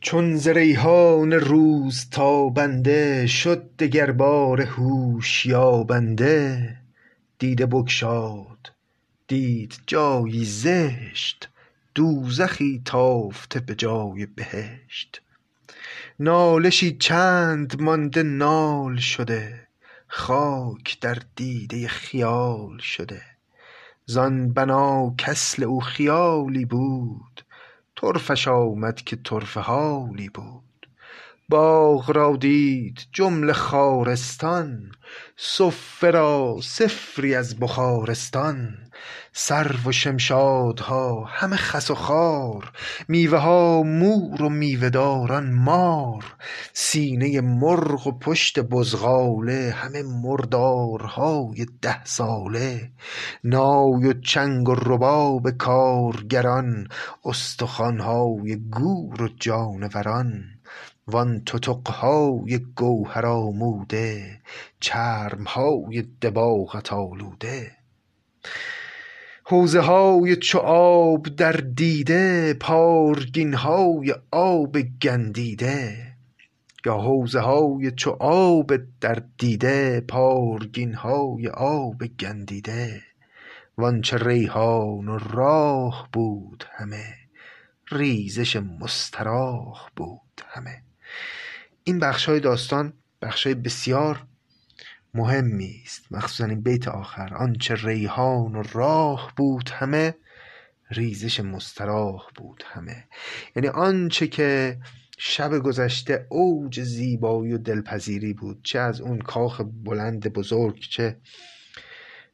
چون 0.02 0.36
ز 0.36 0.48
ریحان 0.48 1.34
روز 1.34 2.10
تابنده 2.10 3.28
شد 3.28 3.76
دگرباره 3.80 4.66
هوش 4.66 5.46
یابنده 5.46 6.76
دیده 7.40 7.66
بگشاد 7.66 8.72
دید 9.28 9.78
جایی 9.88 10.46
زشت 10.46 11.50
دوزخی 11.96 12.82
تافته 12.86 13.60
به 13.60 13.76
جای 13.76 14.26
بهشت. 14.26 15.22
نالشی 16.20 16.98
چند 16.98 17.82
مانده 17.82 18.24
نال 18.24 18.96
شده 18.98 19.63
خاک 20.16 21.00
در 21.02 21.18
دیده 21.36 21.88
خیال 21.88 22.78
شده. 22.78 23.22
زان 24.06 24.54
بنا 24.54 25.16
کاصل 25.26 25.64
او 25.64 25.80
خیالی 25.80 26.66
بود. 26.66 27.46
طرفش 27.96 28.48
آمد 28.48 29.02
که 29.02 29.16
طرفه 29.16 29.60
حالی 29.60 30.30
بود. 30.30 30.88
باغ 31.50 32.12
را 32.12 32.36
دید 32.36 33.08
جمله 33.12 33.54
خارستان. 33.54 34.92
صفه 35.38 36.12
را 36.12 36.58
سفری 36.64 37.36
از 37.36 37.60
بخارستان. 37.60 38.83
سرو 39.34 39.90
و 39.90 39.92
شمشادها 39.92 41.24
همه 41.24 41.56
خس 41.56 41.92
و 41.92 41.96
خار 41.96 42.72
میوه 43.08 43.38
ها 43.38 43.84
مور 43.84 44.44
و 44.44 44.50
میوه 44.50 44.90
داران 44.90 45.54
مار 45.54 46.36
سینه 46.74 47.42
مرغ 47.42 48.08
و 48.08 48.12
پشت 48.20 48.60
بزغاله 48.60 49.74
همه 49.78 50.04
مردارهای 50.04 51.68
ده 51.82 52.06
ساله 52.06 52.92
نای 53.44 54.06
و 54.06 54.14
چنگ 54.22 54.70
و 54.70 54.76
رباب 54.76 55.50
کارگران 55.52 56.88
استخوان 57.26 58.00
های 58.00 58.56
گور 58.56 59.22
و 59.22 59.28
جانوران 59.40 60.44
وان 61.08 61.44
تتقهای 61.46 62.60
گوهر 62.76 63.26
آموده 63.26 64.40
چرم 64.80 65.44
های 65.44 66.02
دباغت 66.02 66.94
آلوده. 66.94 67.72
حوضه 69.46 69.80
های 69.80 70.36
چو 70.36 70.58
آب 70.58 71.28
در 71.28 71.52
دیده 71.52 72.54
پارگین 72.54 73.54
های 73.54 74.16
آب 74.32 74.78
گندیده. 74.82 76.14
یا 76.86 76.98
حوضه 76.98 77.40
های 77.40 77.92
چو 77.92 78.18
آب 78.20 78.72
در 79.02 79.24
دیده 79.38 80.02
پارگین 80.02 80.94
های 80.94 81.48
آب 81.48 82.04
گندیده. 82.20 83.02
وآنچه 83.78 84.18
ریحان 84.18 85.08
و 85.08 85.18
راح 85.18 86.08
بود 86.14 86.66
همه 86.72 87.16
ریزش 87.92 88.56
مستراح 88.56 89.90
بود 89.96 90.42
همه. 90.48 90.84
این 91.84 92.00
بخشهای 92.00 92.40
داستان 92.40 92.94
بخشهای 93.22 93.56
بسیار 93.56 94.24
مهمی 95.14 95.82
است 95.86 96.12
مخصوصا 96.12 96.46
این 96.46 96.62
بیت 96.62 96.88
آخر. 96.88 97.34
آنچه 97.34 97.76
ریحان 97.76 98.56
و 98.56 98.64
راح 98.74 99.32
بود 99.38 99.70
همه 99.70 100.16
ریزش 100.92 101.40
مستراح 101.40 102.24
بود 102.36 102.64
همه. 102.66 103.08
یعنی 103.56 103.68
آنچه 103.68 104.28
که 104.28 104.78
شب 105.18 105.60
گذشته 105.60 106.28
اوج 106.30 106.82
زیبایی 106.82 107.54
و 107.54 107.58
دلپذیری 107.58 108.34
بود 108.34 108.60
چه 108.64 108.80
از 108.80 109.02
اون 109.02 109.20
کاخ 109.20 109.62
بلند 109.84 110.34
بزرگ 110.34 110.80
چه 110.80 111.18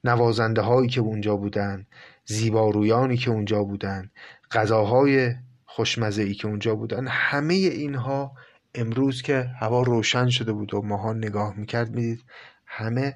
نوازنده 0.03 0.61
هایی 0.61 0.89
که 0.89 1.01
اونجا 1.01 1.35
بودن 1.35 1.85
زیبارویانی 2.25 3.17
که 3.17 3.31
اونجا 3.31 3.63
بودن 3.63 4.11
غذاهای 4.51 5.35
خوشمزه 5.65 6.23
ای 6.23 6.33
که 6.33 6.47
اونجا 6.47 6.75
بودن 6.75 7.07
همه 7.07 7.53
اینها 7.53 8.31
امروز 8.75 9.21
که 9.21 9.49
هوا 9.59 9.81
روشن 9.81 10.29
شده 10.29 10.53
بود 10.53 10.73
و 10.73 10.81
ماها 10.81 11.13
نگاه 11.13 11.57
می‌کرد 11.57 11.89
می‌دید 11.89 12.23
همه 12.71 13.15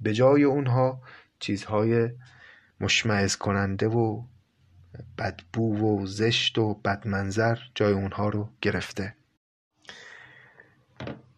به 0.00 0.14
جای 0.14 0.44
اونها 0.44 1.02
چیزهای 1.38 2.10
مشمعز 2.80 3.36
کننده 3.36 3.88
و 3.88 4.22
بدبو 5.18 5.76
و 5.76 6.06
زشت 6.06 6.58
و 6.58 6.74
بدمنظر 6.74 7.58
جای 7.74 7.92
اونها 7.92 8.28
رو 8.28 8.48
گرفته. 8.60 9.14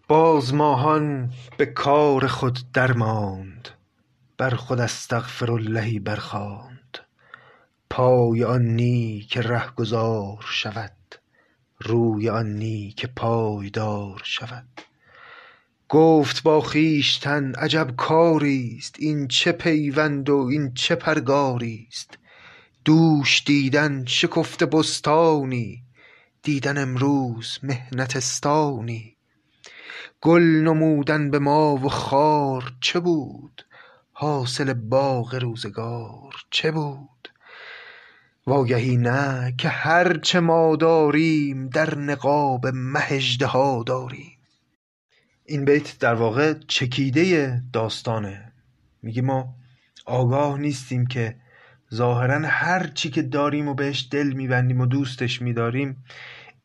باز 0.08 0.54
ماهان 0.54 1.32
به 1.56 1.66
کار 1.66 2.26
خود 2.26 2.58
درماند 2.72 3.68
بر 4.38 4.50
خود 4.50 4.80
استغفراللهی 4.80 5.98
برخواند 5.98 6.98
پای 7.90 8.44
آن 8.44 8.62
نی 8.62 9.26
که 9.30 9.40
رهگذار 9.40 10.44
شود 10.48 10.92
روی 11.80 12.28
آن 12.28 12.46
نی 12.46 12.94
که 12.96 13.06
پایدار 13.06 14.20
شود. 14.24 14.68
گفت 15.94 16.42
با 16.42 16.60
خویشتن 16.60 17.54
عجب 17.54 17.90
کاریست 17.96 18.94
این 18.98 19.28
چه 19.28 19.52
پیوند 19.52 20.30
و 20.30 20.36
این 20.36 20.74
چه 20.74 20.94
پرگاریست. 20.94 22.18
دوش 22.84 23.44
دیدن 23.46 24.04
شکفته 24.04 24.66
بستانی 24.66 25.82
دیدن 26.42 26.78
امروز 26.78 27.58
محنتستانی 27.62 29.16
گل 30.20 30.42
نمودن 30.42 31.30
به 31.30 31.38
ما 31.38 31.74
و 31.74 31.88
خار 31.88 32.72
چه 32.80 33.00
بود؟ 33.00 33.66
حاصل 34.12 34.72
باغ 34.72 35.34
روزگار 35.34 36.34
چه 36.50 36.70
بود؟ 36.70 37.28
وآگهی 38.46 38.96
نه 38.96 39.54
که 39.58 39.68
هر 39.68 40.18
چه 40.18 40.40
ما 40.40 40.76
داریم 40.76 41.68
در 41.68 41.98
نقاب 41.98 42.66
مه 42.66 43.06
اژدها 43.10 43.82
داریم. 43.86 44.33
این 45.46 45.64
بیت 45.64 45.98
در 45.98 46.14
واقع 46.14 46.54
چکیده 46.68 47.62
داستانه. 47.72 48.52
میگه 49.02 49.22
ما 49.22 49.54
آگاه 50.06 50.58
نیستیم 50.58 51.06
که 51.06 51.36
ظاهرا 51.94 52.48
هر 52.48 52.86
چی 52.86 53.10
که 53.10 53.22
داریم 53.22 53.68
و 53.68 53.74
بهش 53.74 54.08
دل 54.10 54.32
میبندیم 54.32 54.80
و 54.80 54.86
دوستش 54.86 55.42
میداریم 55.42 56.04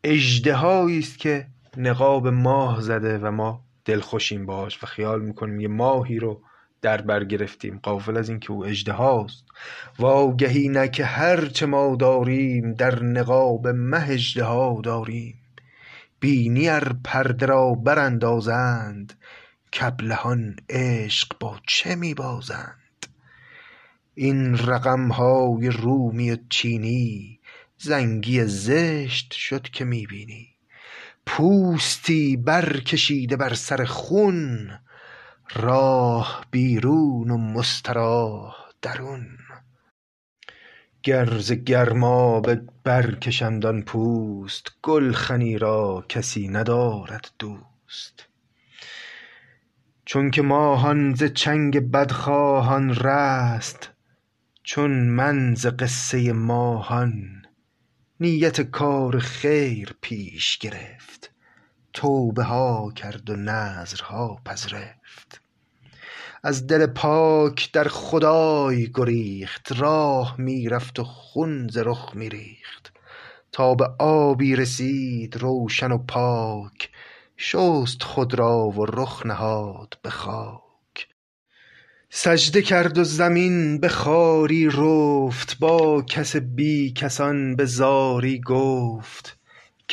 اژدهایی 0.04 1.00
است 1.00 1.20
که 1.20 1.48
نقاب 1.78 2.28
ماه 2.28 2.82
زده 2.82 3.18
و 3.18 3.32
ما 3.32 3.66
دلخوشیم 3.86 4.46
باهاش 4.46 4.84
و 4.84 4.88
خیال 4.88 5.22
می‌کنیم 5.22 5.60
یه 5.60 5.68
ماهی 5.68 6.20
رو 6.20 6.42
در 6.82 7.02
بر 7.02 7.24
گرفتیم. 7.24 7.80
غافل 7.84 8.18
از 8.18 8.30
اینکه 8.30 8.52
او 8.52 8.66
اژدهاست. 8.66 9.46
وآگهی 10.00 10.70
نه 10.70 10.88
که 10.88 11.06
هر 11.06 11.46
چه 11.46 11.66
ما 11.66 11.96
داریم 11.96 12.74
در 12.74 13.04
نقاب 13.04 13.68
مه 13.68 14.10
اژدها 14.10 14.82
داریم. 14.84 15.39
بینی 16.20 16.70
ار 16.70 16.96
پرده 17.04 17.46
را 17.46 17.74
براندازند 17.74 19.14
کابلهان 19.80 20.56
عشق 20.70 21.40
با 21.40 21.60
چه 21.68 21.96
میبازند؟ 21.96 23.08
این 24.16 24.58
رقم 24.58 25.08
های 25.08 25.70
رومی 25.70 26.32
و 26.32 26.38
چینی 26.50 27.40
زنگی 27.78 28.46
زشت 28.46 29.34
شد 29.34 29.62
که 29.62 29.86
می 29.86 30.08
بینی 30.08 30.48
پوستی 31.26 32.38
برکشیده 32.38 33.36
بر 33.36 33.54
سر 33.54 33.86
خون 33.86 34.72
راه 35.56 36.46
بیرون 36.52 37.32
و 37.32 37.38
مستراح 37.38 38.56
درون. 38.82 39.38
گر 41.10 41.38
ز 41.40 41.52
گرمابه 41.52 42.62
برکشند 42.84 43.66
آن 43.66 43.82
پوست 43.82 44.72
گلخنی 44.84 45.58
را 45.58 46.06
کسی 46.10 46.48
ندارد 46.48 47.32
دوست. 47.40 48.28
چونک 50.06 50.40
ماهان 50.40 51.14
ز 51.14 51.24
چنگ 51.24 51.92
بدخواهان 51.92 52.96
رست 52.96 53.90
چون 54.64 54.92
من 54.92 55.56
ز 55.56 55.68
قصه 55.68 56.34
ماهان 56.34 57.46
نیت 58.20 58.62
کار 58.62 59.20
خیر 59.20 59.96
پیش 60.02 60.58
گرفت 60.58 61.32
توبه 61.94 62.44
ها 62.44 62.92
کرد 62.96 63.30
و 63.30 63.36
نذرها 63.36 64.42
پذرفت. 64.46 65.42
از 66.44 66.68
دل 66.68 66.86
پاک 66.86 67.72
در 67.72 67.88
خدای 67.88 68.90
گریخت 68.94 69.72
راه 69.78 70.36
می‌رفت 70.38 71.00
و 71.00 71.04
خون 71.04 71.68
ز 71.68 71.78
رخ 71.78 72.12
میریخت. 72.16 72.94
تا 73.52 73.76
به 73.76 73.86
آبی 74.00 74.56
رسید 74.56 75.38
روشن 75.38 75.92
و 75.92 75.98
پاک 75.98 76.90
شست 77.38 78.04
خود 78.04 78.34
را 78.34 78.68
و 78.68 78.86
رخ 78.86 79.26
نهاد 79.26 79.98
به 80.02 80.10
خاک. 80.10 81.08
سجده 82.10 82.62
کرد 82.62 82.98
و 82.98 83.04
زمین 83.04 83.80
به 83.80 83.90
خواری 83.90 84.70
رفت 84.74 85.60
با 85.60 86.02
کس 86.02 86.36
بی 86.36 86.94
کسان 86.94 87.56
به 87.56 87.66
زاری 87.66 88.42
گفت 88.42 89.40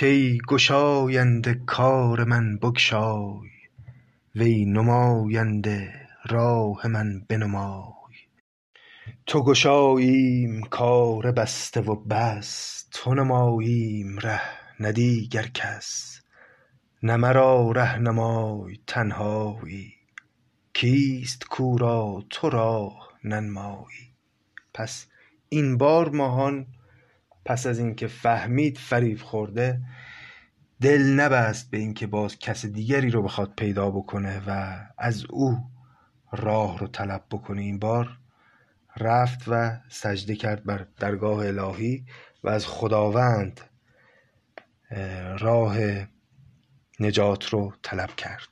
کای 0.00 0.38
گشاینده 0.48 1.60
کار 1.66 2.24
من 2.24 2.56
بگشای 2.58 3.48
وی 4.34 4.64
نماینده 4.64 6.05
راه 6.26 6.86
من 6.86 7.20
بنمای. 7.28 7.92
تو 9.26 9.44
گشاییم 9.44 10.62
کار 10.62 11.32
بسته 11.32 11.80
و 11.80 11.94
بس 11.94 12.84
تو 12.90 13.14
نماییم 13.14 14.18
ره 14.18 14.40
نه 14.80 14.92
دیگر 14.92 15.46
کس. 15.46 16.20
نه 17.02 17.16
مرا 17.16 17.72
رهنمای 17.72 18.78
تنهایی. 18.86 19.92
کیست 20.74 21.44
کو 21.44 21.78
را 21.78 22.24
تو 22.30 22.50
راه 22.50 23.08
ننمایی؟ 23.24 24.14
پس 24.74 25.06
این 25.48 25.78
بار 25.78 26.08
ماهان 26.08 26.66
پس 27.44 27.66
از 27.66 27.78
اینکه 27.78 28.06
فهمید 28.06 28.78
فریب 28.78 29.18
خورده 29.18 29.80
دل 30.80 31.02
نبست 31.02 31.70
به 31.70 31.78
اینکه 31.78 32.06
باز 32.06 32.38
کس 32.38 32.66
دیگری 32.66 33.10
رو 33.10 33.22
بخواد 33.22 33.52
پیدا 33.56 33.90
بکنه 33.90 34.42
و 34.46 34.78
از 34.98 35.24
او 35.30 35.58
راه 36.32 36.78
رو 36.78 36.86
طلب 36.86 37.24
بکنه 37.30 37.62
این 37.62 37.78
بار. 37.78 38.18
رفت 38.96 39.44
و 39.48 39.76
سجده 39.88 40.36
کرد 40.36 40.64
بر 40.64 40.86
درگاه 40.98 41.46
الهی 41.46 42.04
و 42.44 42.48
از 42.48 42.66
خداوند 42.66 43.60
راه 45.38 45.76
نجات 47.00 47.48
رو 47.48 47.72
طلب 47.82 48.16
کرد. 48.16 48.48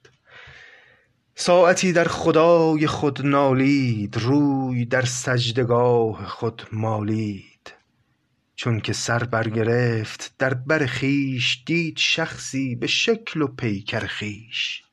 ساعتی 1.35 1.93
در 1.93 2.05
خدای 2.05 2.87
خود 2.87 3.27
نالید 3.27 4.17
روی 4.17 4.85
در 4.85 5.05
سجدگاه 5.05 6.27
خود 6.27 6.63
مالید. 6.73 7.75
چون 8.57 8.81
که 8.81 8.93
سر 8.93 9.25
برگرفت 9.25 10.35
در 10.39 10.55
بر 10.55 10.87
خویش 10.87 11.63
دید 11.67 11.99
شخصی 11.99 12.75
به 12.75 12.87
شکل 12.87 13.43
و 13.43 13.47
پیکر 13.47 14.07
خویش 14.07 14.85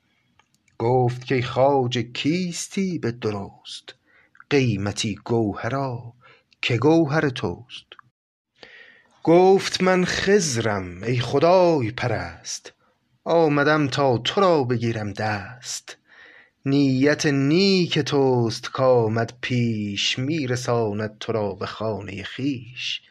گفت 0.81 1.29
کای 1.29 1.41
خواجه 1.41 2.03
کیستی 2.03 2.99
به 2.99 3.11
درست؟ 3.11 3.95
قیمتی 4.49 5.15
گوهرا 5.15 6.13
که 6.61 6.77
گوهر 6.77 7.29
توست؟ 7.29 7.85
گفت 9.23 9.83
من 9.83 10.05
خضرم 10.05 11.03
ای 11.03 11.19
خدای 11.19 11.91
پرست 11.91 12.73
آمدم 13.23 13.87
تا 13.87 14.17
تو 14.17 14.41
را 14.41 14.63
بگیرم 14.63 15.13
دست. 15.13 15.97
نیت 16.65 17.25
نیک 17.25 17.99
توست 17.99 18.71
کآمد 18.71 19.33
پیش 19.41 20.19
می 20.19 20.47
رساند 20.47 21.17
تو 21.19 21.31
را 21.31 21.53
به 21.53 21.65
خانه 21.65 22.23
خویش. 22.23 23.01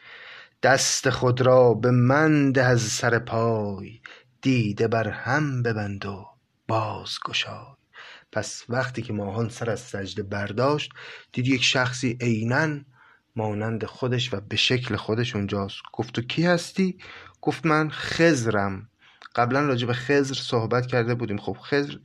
دست 0.63 1.09
خود 1.09 1.41
را 1.41 1.73
به 1.73 1.91
من 1.91 2.51
ده 2.51 2.63
از 2.63 2.81
سر 2.81 3.19
پای 3.19 3.99
دیده 4.41 4.87
بر 4.87 5.07
هم 5.07 5.63
ببند 5.63 6.05
و 6.05 6.30
باز 6.71 7.17
گشای. 7.25 7.75
پس 8.31 8.63
وقتی 8.69 9.01
که 9.01 9.13
ماهان 9.13 9.49
سر 9.49 9.69
از 9.69 9.79
سجده 9.79 10.23
برداشت 10.23 10.91
دید 11.31 11.47
یک 11.47 11.63
شخصی 11.63 12.17
عینا 12.21 12.79
مانند 13.35 13.85
خودش 13.85 14.33
و 14.33 14.41
به 14.49 14.55
شکل 14.55 14.95
خودش 14.95 15.35
اونجاست. 15.35 15.75
گفت 15.93 16.13
تو 16.13 16.21
کی 16.21 16.45
هستی؟ 16.45 16.97
گفت 17.41 17.65
من 17.65 17.89
خضرم. 17.89 18.89
قبلا 19.35 19.65
راجع 19.65 19.87
به 19.87 19.93
خضر 19.93 20.33
صحبت 20.33 20.87
کرده 20.87 21.15
بودیم. 21.15 21.37
خب 21.37 21.57
خضر 21.63 21.95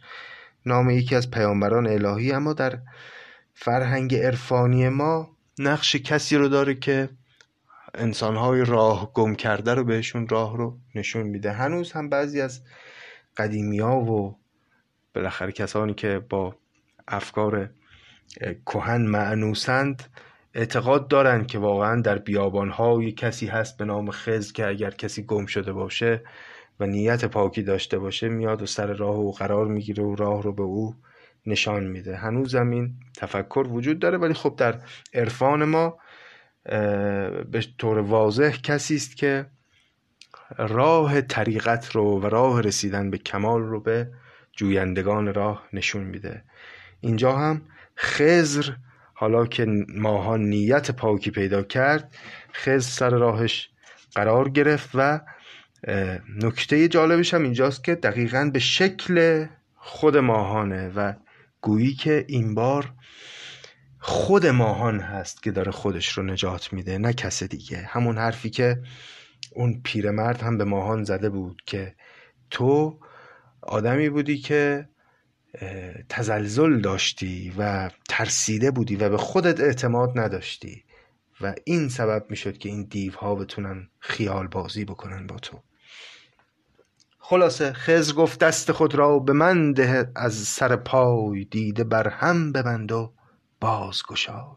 نام 0.67 0.91
یکی 0.91 1.15
از 1.15 1.31
پیامبران 1.31 1.87
الهی 1.87 2.33
اما 2.33 2.53
در 2.53 2.79
فرهنگ 3.55 4.15
عرفانی 4.15 4.89
ما 4.89 5.37
نقش 5.59 5.97
کسی 5.97 6.37
رو 6.37 6.49
داره 6.49 6.75
که 6.75 7.09
انسانهای 7.95 8.65
راه 8.65 9.13
گم 9.13 9.35
کرده 9.35 9.75
رو 9.75 9.85
بهشون 9.85 10.29
راه 10.29 10.57
رو 10.57 10.79
نشون 10.95 11.23
میده. 11.23 11.53
هنوز 11.53 11.93
هم 11.93 12.09
بعضی 12.09 12.41
از 12.41 12.63
قدیمی 13.37 13.81
ها 13.81 14.01
و 14.01 14.46
بالاخره 15.17 15.53
کسانی 15.53 15.95
که 15.95 16.19
با 16.29 16.57
افکار 17.09 17.71
کهن 18.67 19.03
معنوسند 19.03 20.03
اعتقاد 20.55 21.09
دارند 21.09 21.47
که 21.47 21.59
واقعا 21.59 22.01
در 22.01 22.19
بیابانهای 22.19 23.13
کسی 23.13 23.47
هست 23.47 23.77
به 23.77 23.85
نام 23.85 24.11
خز 24.11 24.53
که 24.53 24.67
اگر 24.67 24.91
کسی 24.91 25.23
گم 25.23 25.47
شده 25.47 25.73
باشه 25.73 26.23
و 26.81 26.87
نیت 26.87 27.25
پاکی 27.25 27.63
داشته 27.63 27.99
باشه 27.99 28.29
میاد 28.29 28.63
و 28.63 28.67
سر 28.67 28.87
راه 28.87 29.17
او 29.17 29.33
قرار 29.33 29.67
می‌گیره 29.67 30.05
و 30.05 30.15
راه 30.15 30.43
رو 30.43 30.53
به 30.53 30.63
او 30.63 30.95
نشان 31.47 31.85
میده. 31.85 32.17
هنوز 32.17 32.55
این 32.55 32.95
تفکر 33.17 33.67
وجود 33.71 33.99
داره 33.99 34.19
ولی 34.19 34.35
خب 34.35 34.55
در 34.57 34.81
عرفان 35.15 35.65
ما 35.65 35.99
به 37.51 37.65
طور 37.79 37.99
واضح 37.99 38.57
کسی 38.63 38.95
است 38.97 39.17
که 39.17 39.47
راه 40.59 41.21
طریقت 41.21 41.91
رو 41.91 42.21
و 42.21 42.27
راه 42.27 42.61
رسیدن 42.61 43.11
به 43.11 43.19
کمال 43.19 43.63
رو 43.63 43.81
به 43.81 44.09
جویندگان 44.57 45.35
راه 45.35 45.69
نشون 45.73 46.05
میده. 46.05 46.45
اینجا 47.01 47.33
هم 47.33 47.63
خزر 47.97 48.73
حالا 49.15 49.47
که 49.47 49.67
ماهان 49.89 50.43
نیت 50.43 50.91
پاکی 50.91 51.31
پیدا 51.31 51.63
کرد 51.63 52.15
خزر 52.53 52.91
سر 52.91 53.11
راهش 53.11 53.71
قرار 54.15 54.49
گرفت 54.49 54.91
و 54.95 55.21
نکته 56.43 56.89
جالبش 56.89 57.35
هم 57.35 57.43
اینجاست 57.43 57.85
که 57.85 57.95
دقیقا 57.95 58.51
به 58.53 58.59
شکل 58.59 59.47
خود 59.75 60.17
ماهانه 60.17 60.89
و 60.89 61.13
گویی 61.61 61.95
که 61.95 62.25
این 62.29 62.55
بار 62.55 62.93
خود 63.99 64.47
ماهان 64.47 65.01
هست 65.01 65.43
که 65.43 65.51
داره 65.51 65.73
خودش 65.73 66.09
رو 66.09 66.23
نجات 66.23 66.73
میده 66.73 66.99
نه 66.99 67.13
کس 67.13 67.43
دیگه. 67.43 67.79
همون 67.79 68.19
حرفی 68.19 68.51
که 68.51 68.83
اون 69.53 69.81
پیرمرد 69.85 70.43
هم 70.43 70.59
به 70.59 70.65
ماهان 70.65 71.05
زده 71.05 71.31
بود 71.31 71.63
که 71.67 71.95
تو 72.51 72.99
آدمی 73.69 74.09
بودی 74.09 74.39
که 74.39 74.89
تزلزل 76.09 76.81
داشتی 76.81 77.53
و 77.59 77.91
ترسیده 78.09 78.71
بودی 78.71 78.97
و 78.97 79.09
به 79.09 79.17
خودت 79.17 79.61
اعتماد 79.61 80.19
نداشتی 80.19 80.85
و 81.41 81.55
این 81.65 81.89
سبب 81.89 82.27
می‌شد 82.31 82.59
که 82.59 82.69
این 82.69 82.83
دیوها 82.83 83.35
بتونن 83.35 83.89
خیال 83.99 84.47
بازی 84.47 84.85
بکنن 84.85 85.27
با 85.27 85.37
تو. 85.37 85.63
خلاصه 87.19 87.73
خزر 87.73 88.13
گفت 88.13 88.41
دست 88.41 88.73
خود 88.73 88.95
را 88.95 89.19
به 89.19 89.33
من 89.33 89.73
ده 89.73 90.13
از 90.17 90.35
سر 90.35 90.77
پای 90.77 91.45
دیده 91.45 91.85
بر 91.85 92.09
هم 92.09 92.53
ببند 92.53 92.93
و 92.93 93.13
باز 93.61 94.03
گشای 94.09 94.57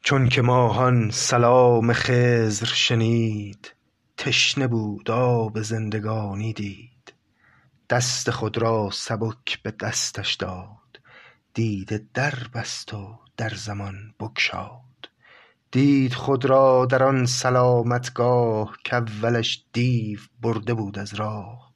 چون 0.00 0.28
که 0.28 0.42
ماهان 0.42 1.10
سلام 1.10 1.92
خزر 1.92 2.66
شنید 2.66 3.74
تشنه 4.16 4.66
بود 4.66 5.10
آب 5.10 5.62
زندگانی 5.62 6.52
دید. 6.52 6.91
دست 7.92 8.30
خود 8.30 8.58
را 8.58 8.90
سبک 8.92 9.62
به 9.62 9.70
دستش 9.70 10.34
داد. 10.34 11.00
دیده 11.54 12.06
در 12.14 12.34
بست 12.54 12.94
و 12.94 13.18
در 13.36 13.48
زمان 13.48 14.14
بگشاد. 14.20 15.08
دید 15.72 16.14
خود 16.14 16.44
را 16.44 16.86
در 16.86 17.02
آن 17.02 17.26
سلامتگاه 17.26 18.76
کاولش 18.90 19.66
دیو 19.72 20.18
برده 20.40 20.74
بود 20.74 20.98
از 20.98 21.14
راه. 21.14 21.72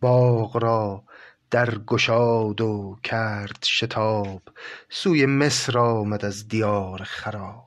باغ 0.00 0.56
را 0.56 1.04
در 1.50 1.78
گشاد 1.78 2.60
و 2.60 2.96
کرد 3.04 3.64
شتاب. 3.64 4.42
سوی 4.90 5.26
مصر 5.26 5.78
آمد 5.78 6.24
از 6.24 6.48
دیار 6.48 7.02
خراب. 7.02 7.65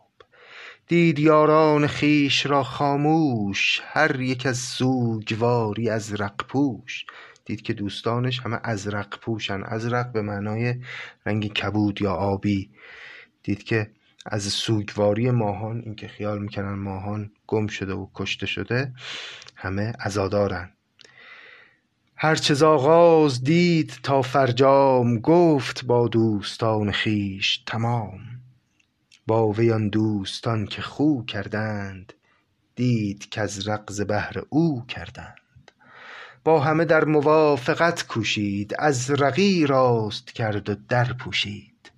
دید 0.90 1.20
یاران 1.20 1.88
خویش 1.88 2.46
را 2.46 2.64
خاموش 2.64 3.82
هر 3.86 4.22
یک 4.22 4.46
از 4.46 4.58
سوگواری 4.58 5.90
ازرق 5.90 6.36
پوش. 6.48 7.06
دید 7.46 7.62
که 7.62 7.74
دوستانش 7.74 8.40
همه 8.40 8.60
ازرق 8.64 9.20
پوشن. 9.20 9.64
ازرق 9.64 10.12
به 10.12 10.22
معنای 10.22 10.76
رنگ 11.26 11.54
کبود 11.54 12.02
یا 12.02 12.14
آبی. 12.14 12.70
دید 13.44 13.64
که 13.64 13.92
از 14.26 14.44
سوگواری 14.44 15.32
ماهان 15.32 15.82
اینکه 15.86 16.08
خیال 16.08 16.42
می‌کنن 16.42 16.74
ماهان 16.74 17.32
گم 17.48 17.68
شده 17.68 17.94
و 17.94 18.08
کشته 18.16 18.46
شده 18.46 18.94
همه 19.56 19.94
عزادارن 20.00 20.72
هرچه 22.16 22.54
ز 22.54 22.64
آغاز 22.64 23.44
دید 23.44 24.00
تا 24.04 24.22
فرجام 24.22 25.20
گفت 25.20 25.86
با 25.86 26.08
دوستان 26.08 26.92
خویش 26.92 27.64
تمام. 27.66 28.39
با 29.30 29.48
وی 29.52 29.72
آن 29.72 29.90
دوستان 29.90 30.66
که 30.66 30.82
خو 30.82 31.26
کردند 31.26 32.14
دید 32.76 33.36
کازرق 33.36 33.92
ز 33.92 34.02
بهر 34.02 34.34
او 34.50 34.86
کردند. 34.86 35.72
با 36.44 36.60
همه 36.60 36.86
در 36.86 37.06
موافقت 37.06 38.08
کوشید 38.08 38.76
ازرقی 38.80 39.66
راست 39.66 40.32
کرد 40.32 40.70
و 40.70 40.76
در 40.90 41.14
پوشید. 41.14 41.92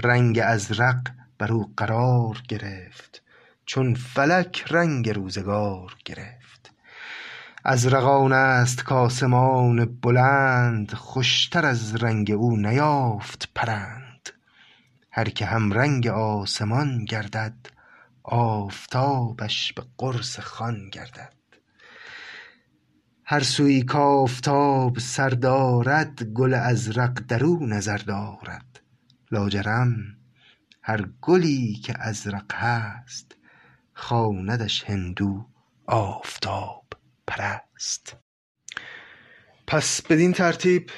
رنگ 0.00 0.38
ازرق 0.38 1.08
بر 1.38 1.52
او 1.52 1.72
قرار 1.76 2.42
گرفت 2.48 3.22
چون 3.66 3.94
فلک 3.94 4.64
رنگ 4.70 5.10
روزگار 5.10 5.96
گرفت. 6.04 6.72
ازرق 7.64 8.04
است 8.32 8.84
کآسمان 8.84 9.84
بلند 10.02 10.94
خوشتر 10.94 11.66
از 11.66 12.02
رنگ 12.02 12.30
او 12.30 12.56
نیافت 12.56 13.48
پرند. 13.54 14.07
هر 15.10 15.28
که 15.28 15.46
همرنگ 15.46 16.06
آسمان 16.06 17.04
گردد 17.04 17.66
آفتابش 18.22 19.72
به 19.72 19.82
قرص 19.98 20.40
خوان 20.40 20.88
گردد. 20.88 21.34
هر 23.24 23.42
سویی 23.42 23.82
کآفتاب 23.82 24.98
سر 24.98 25.28
دارد 25.28 26.22
گل 26.22 26.54
ازرق 26.54 27.22
در 27.28 27.44
او 27.44 27.66
نظر 27.66 27.96
دارد. 27.96 28.80
لاجرم 29.30 29.94
هر 30.82 31.08
گلی 31.20 31.74
که 31.74 31.94
ازرق 31.98 32.54
هست 32.54 33.36
خواندش 33.94 34.84
هندو 34.84 35.46
آفتاب 35.86 36.84
پرست. 37.26 38.16
پس 39.66 40.02
بدین 40.02 40.32
ترتیب 40.32 40.90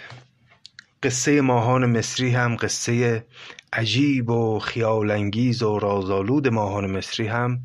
قصه 1.03 1.41
ماهان 1.41 1.99
مصری 1.99 2.35
هم 2.35 2.57
قصه 2.57 3.27
عجیب 3.73 4.31
و 4.31 4.59
خیال 4.59 5.11
انگیز 5.11 5.63
و 5.63 5.79
رازآلود 5.79 6.49
ماهان 6.49 6.91
مصری 6.91 7.27
هم 7.27 7.61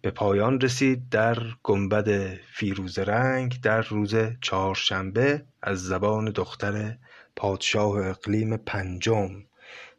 به 0.00 0.10
پایان 0.10 0.60
رسید 0.60 1.08
در 1.08 1.38
گنبد 1.62 2.34
فیروزه 2.34 3.02
رنگ 3.02 3.60
در 3.62 3.80
روز 3.80 4.14
چهارشنبه 4.40 5.44
از 5.62 5.84
زبان 5.84 6.24
دختر 6.24 6.98
پادشاه 7.36 8.08
اقلیم 8.08 8.56
پنجم 8.56 9.30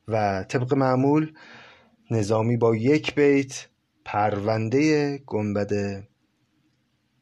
و 0.08 0.46
طبق 0.50 0.74
معمول 0.74 1.32
نظامی 2.12 2.58
با 2.58 2.76
یک 2.76 3.16
بیت 3.16 3.68
پرونده 4.06 5.18
گنبد 5.26 6.04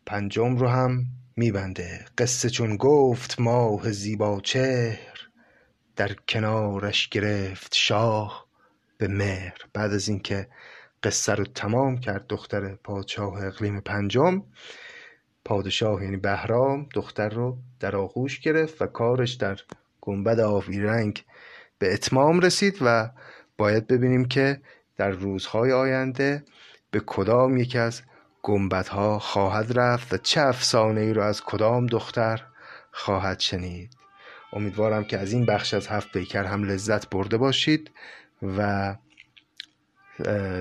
پنجم 0.06 0.56
رو 0.56 0.68
هم 0.68 1.06
میبنده. 1.36 2.06
قصه 2.18 2.50
چون 2.50 2.78
گفت 2.78 3.40
ماه 3.40 3.92
زیبا 3.92 4.42
چهر 4.44 5.13
در 5.96 6.14
کنارش 6.14 7.10
گرفت 7.10 7.76
شاه 7.76 8.48
به 8.98 9.08
مهر. 9.08 9.58
بعد 9.74 9.94
از 9.94 10.10
اینکه 10.10 10.48
قصه 11.04 11.36
رو 11.36 11.44
تمام 11.44 11.98
کرد 11.98 12.28
دختر 12.28 12.76
پادشاه 12.76 13.46
اقلیم 13.46 13.80
پنجم 13.80 14.44
پادشاه 15.46 16.04
یعنی 16.04 16.18
بهرام 16.18 16.90
دختر 16.94 17.30
رو 17.30 17.58
در 17.80 17.96
آغوش 17.96 18.40
گرفت 18.40 18.82
و 18.82 18.86
کارش 18.86 19.34
در 19.34 19.60
گنبد 20.02 20.40
آبی 20.40 20.80
رنگ 20.80 21.26
به 21.80 21.94
اتمام 21.94 22.40
رسید 22.40 22.78
و 22.82 23.10
باید 23.58 23.88
ببینیم 23.88 24.26
که 24.26 24.62
در 24.98 25.10
روزهای 25.10 25.72
آینده 25.72 26.44
به 26.92 27.02
کدام 27.06 27.58
یکی 27.58 27.78
از 27.78 28.02
گنبدها 28.42 29.20
خواهد 29.20 29.80
رفت 29.80 30.14
و 30.14 30.18
چه 30.18 30.42
افسانه 30.42 31.02
ای 31.02 31.14
رو 31.14 31.22
از 31.22 31.42
کدام 31.42 31.86
دختر 31.86 32.46
خواهد 32.92 33.40
شنید. 33.40 34.03
امیدوارم 34.54 35.04
که 35.04 35.18
از 35.18 35.34
این 35.34 35.46
بخش 35.46 35.74
از 35.74 35.88
هفت 35.88 36.12
پیکر 36.12 36.44
هم 36.44 36.64
لذت 36.64 37.10
برده 37.10 37.38
باشید 37.38 37.92
و 38.58 38.96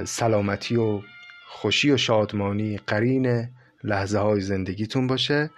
سلامتی 0.04 0.76
و 0.76 1.00
خوشی 1.48 1.90
و 1.90 1.96
شادمانی 1.96 2.76
قرین 2.76 3.48
لحظه 3.84 4.18
های 4.18 4.40
زندگیتون 4.40 5.06
باشه. 5.06 5.50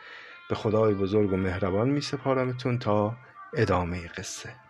به 0.48 0.54
خدای 0.54 0.94
بزرگ 0.94 1.32
و 1.32 1.36
مهربان 1.36 1.90
می 1.90 2.00
سپارمتون 2.00 2.78
تا 2.78 3.16
ادامه 3.56 4.08
قصه. 4.08 4.63